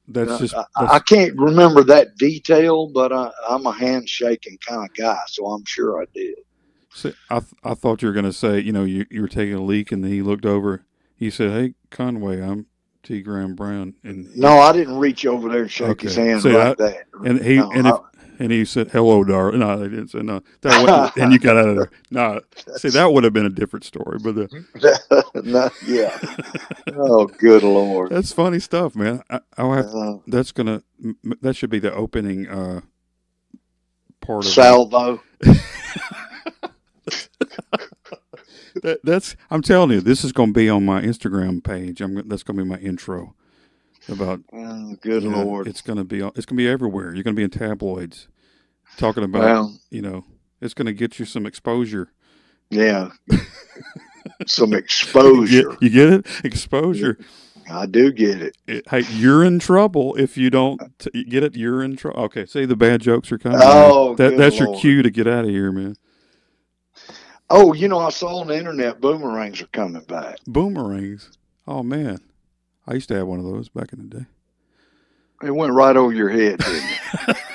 [0.08, 4.90] that's just I, that's, I can't remember that detail, but I, I'm a handshaking kind
[4.90, 6.36] of guy, so I'm sure I did.
[6.94, 9.56] see, I th- I thought you were gonna say you know you you were taking
[9.56, 10.86] a leak and then he looked over.
[11.16, 12.68] He said, "Hey Conway, I'm
[13.08, 13.22] T.
[13.22, 16.30] Graham Brown," and No, I didn't reach over there and shake his Okay.
[16.30, 17.04] hand See, like I- that.
[17.26, 17.96] and he No, and if
[18.40, 20.42] and he said, "Hello, darling." No, they didn't say no.
[20.62, 21.90] That and you got out of there.
[22.12, 22.42] No,
[22.76, 24.48] see that would have been a different story, but uh,
[25.44, 26.18] no, yeah.
[26.96, 28.12] Oh, good lord.
[28.12, 29.24] that's funny stuff, man.
[29.30, 30.84] I, have Uh, that's gonna
[31.42, 32.82] that should be the opening uh
[34.22, 35.22] part of salvo.
[38.84, 42.02] that, that's i'm telling you this is gonna be on my instagram page.
[42.02, 43.34] I'm that's gonna be my intro
[44.10, 45.68] about Oh, good you know, lord.
[45.68, 47.14] it's gonna be it's gonna be everywhere.
[47.14, 48.28] You're gonna be in tabloids
[48.98, 50.24] talking about you know
[50.62, 52.10] it's gonna get you some exposure.
[52.70, 53.10] Yeah.
[54.46, 55.70] Some you exposure.
[55.72, 56.26] get, you get it?
[56.44, 57.18] Exposure.
[57.70, 58.58] I do get it.
[58.68, 61.56] It- hey you're in trouble if you don't t- get it?
[61.56, 64.74] You're in trouble okay see the bad jokes are coming Oh, that, good that's your
[64.80, 65.96] cue to get out of here man
[67.50, 70.38] Oh, you know, I saw on the internet boomerangs are coming back.
[70.48, 71.32] boomerangs
[71.70, 72.18] oh man
[72.88, 74.26] i used to have one of those back in the day
[75.44, 76.90] It went right over your head, didn't
[77.28, 77.38] it?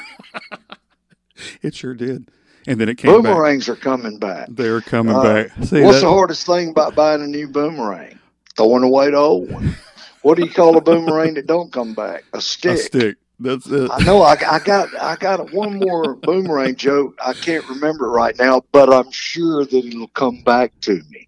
[1.63, 2.29] It sure did.
[2.69, 3.23] And then it came back.
[3.33, 4.47] boomerangs are coming back.
[4.51, 5.51] They're coming Uh, back.
[5.65, 6.07] See What's that?
[6.07, 8.19] the hardest thing about buying a new boomerang?
[8.57, 9.75] Throwing away the old one.
[10.23, 12.23] What do you call a boomerang that don't come back?
[12.33, 12.73] A stick.
[12.75, 13.17] a stick.
[13.41, 13.91] That's it.
[13.93, 14.23] I know.
[14.23, 14.89] I, I got.
[15.01, 17.19] I got one more boomerang joke.
[17.25, 21.27] I can't remember it right now, but I'm sure that it'll come back to me.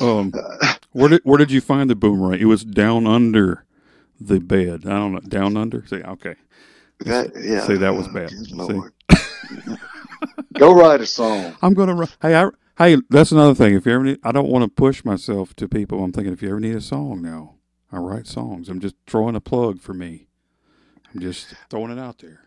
[0.00, 2.40] Um, Uh, where did where did you find the boomerang?
[2.40, 3.64] It was down under
[4.20, 4.82] the bed.
[4.86, 5.20] I don't know.
[5.20, 5.84] Down under.
[5.86, 6.36] See, okay.
[7.00, 7.66] that, yeah.
[7.66, 8.32] See, that was uh, bad.
[8.50, 8.92] Lord.
[10.54, 11.56] Go write a song.
[11.62, 12.06] I'm gonna.
[12.22, 13.74] Hey, I, hey, that's another thing.
[13.74, 16.02] If you ever need, I don't want to push myself to people.
[16.02, 17.56] I'm thinking if you ever need a song now,
[17.92, 18.68] I write songs.
[18.68, 20.27] I'm just throwing a plug for me.
[21.14, 22.40] I'm just throwing it out there.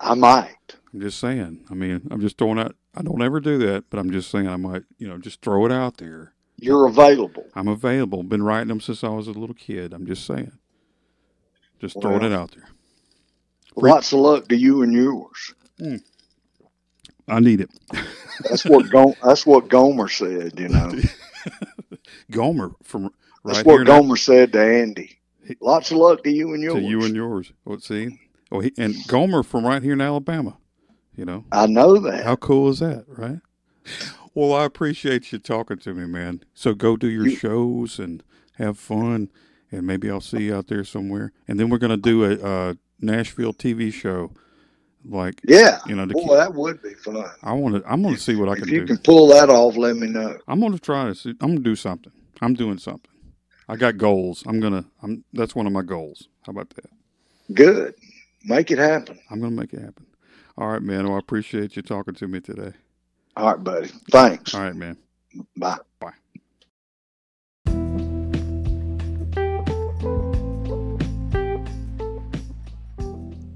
[0.00, 0.76] I might.
[0.92, 1.64] I'm just saying.
[1.70, 2.74] I mean, I'm just throwing out.
[2.94, 5.66] I don't ever do that, but I'm just saying I might, you know, just throw
[5.66, 6.32] it out there.
[6.58, 7.44] You're available.
[7.54, 8.22] I'm available.
[8.22, 9.92] Been writing them since I was a little kid.
[9.92, 10.52] I'm just saying.
[11.80, 12.32] Just throwing Well.
[12.32, 12.68] it out there.
[13.76, 15.54] Lots of luck to you and yours.
[15.78, 15.96] Hmm.
[17.26, 17.70] I need it.
[18.48, 20.58] That's what Go- that's what Gomer said.
[20.60, 20.92] You know,
[22.30, 23.10] Gomer from
[23.44, 25.18] that's what Gomer said to Andy.
[25.60, 26.74] Lots of luck to you and yours.
[26.76, 27.52] to you and yours.
[27.64, 28.20] Well, see,
[28.52, 30.56] oh, he, and Gomer from right here in Alabama.
[31.16, 32.24] You know, I know that.
[32.24, 33.38] how cool is that, right?
[34.34, 36.42] Well, I appreciate you talking to me, man.
[36.54, 38.22] So go do your You- shows and
[38.58, 39.30] have fun,
[39.70, 41.32] and maybe I'll see you out there somewhere.
[41.46, 44.32] And then we're gonna do a, uh Nashville TV show,
[45.04, 45.78] like Yeah.
[45.86, 46.06] you know.
[46.06, 47.24] To Boy, keep, that would be fun.
[47.42, 47.82] I want to.
[47.90, 48.64] I'm gonna see what I can.
[48.64, 48.86] If you do.
[48.86, 50.38] can pull that off, let me know.
[50.48, 51.14] I'm gonna try to.
[51.14, 52.12] See, I'm gonna do something.
[52.40, 53.10] I'm doing something.
[53.68, 54.44] I got goals.
[54.46, 54.84] I'm gonna.
[55.02, 55.24] I'm.
[55.32, 56.28] That's one of my goals.
[56.42, 56.90] How about that?
[57.54, 57.94] Good.
[58.44, 59.18] Make it happen.
[59.30, 60.06] I'm gonna make it happen.
[60.58, 61.04] All right, man.
[61.04, 62.72] Well, I appreciate you talking to me today.
[63.36, 63.88] All right, buddy.
[64.10, 64.54] Thanks.
[64.54, 64.98] All right, man.
[65.56, 65.78] Bye.
[65.98, 66.12] Bye.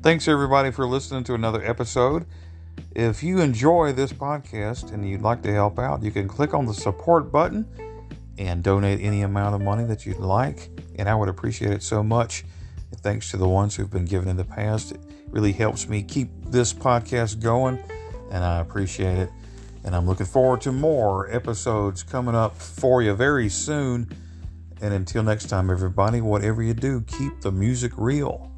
[0.02, 2.24] Thanks everybody for listening to another episode.
[2.96, 6.64] If you enjoy this podcast and you'd like to help out, you can click on
[6.64, 7.66] the support button
[8.38, 10.70] and donate any amount of money that you'd like.
[10.96, 12.44] And I would appreciate it so much.
[13.02, 14.92] Thanks to the ones who've been given in the past.
[14.92, 17.78] It really helps me keep this podcast going,
[18.30, 19.30] and I appreciate it.
[19.84, 24.08] And I'm looking forward to more episodes coming up for you very soon.
[24.80, 28.50] And until next time, everybody, whatever you do, keep the music real.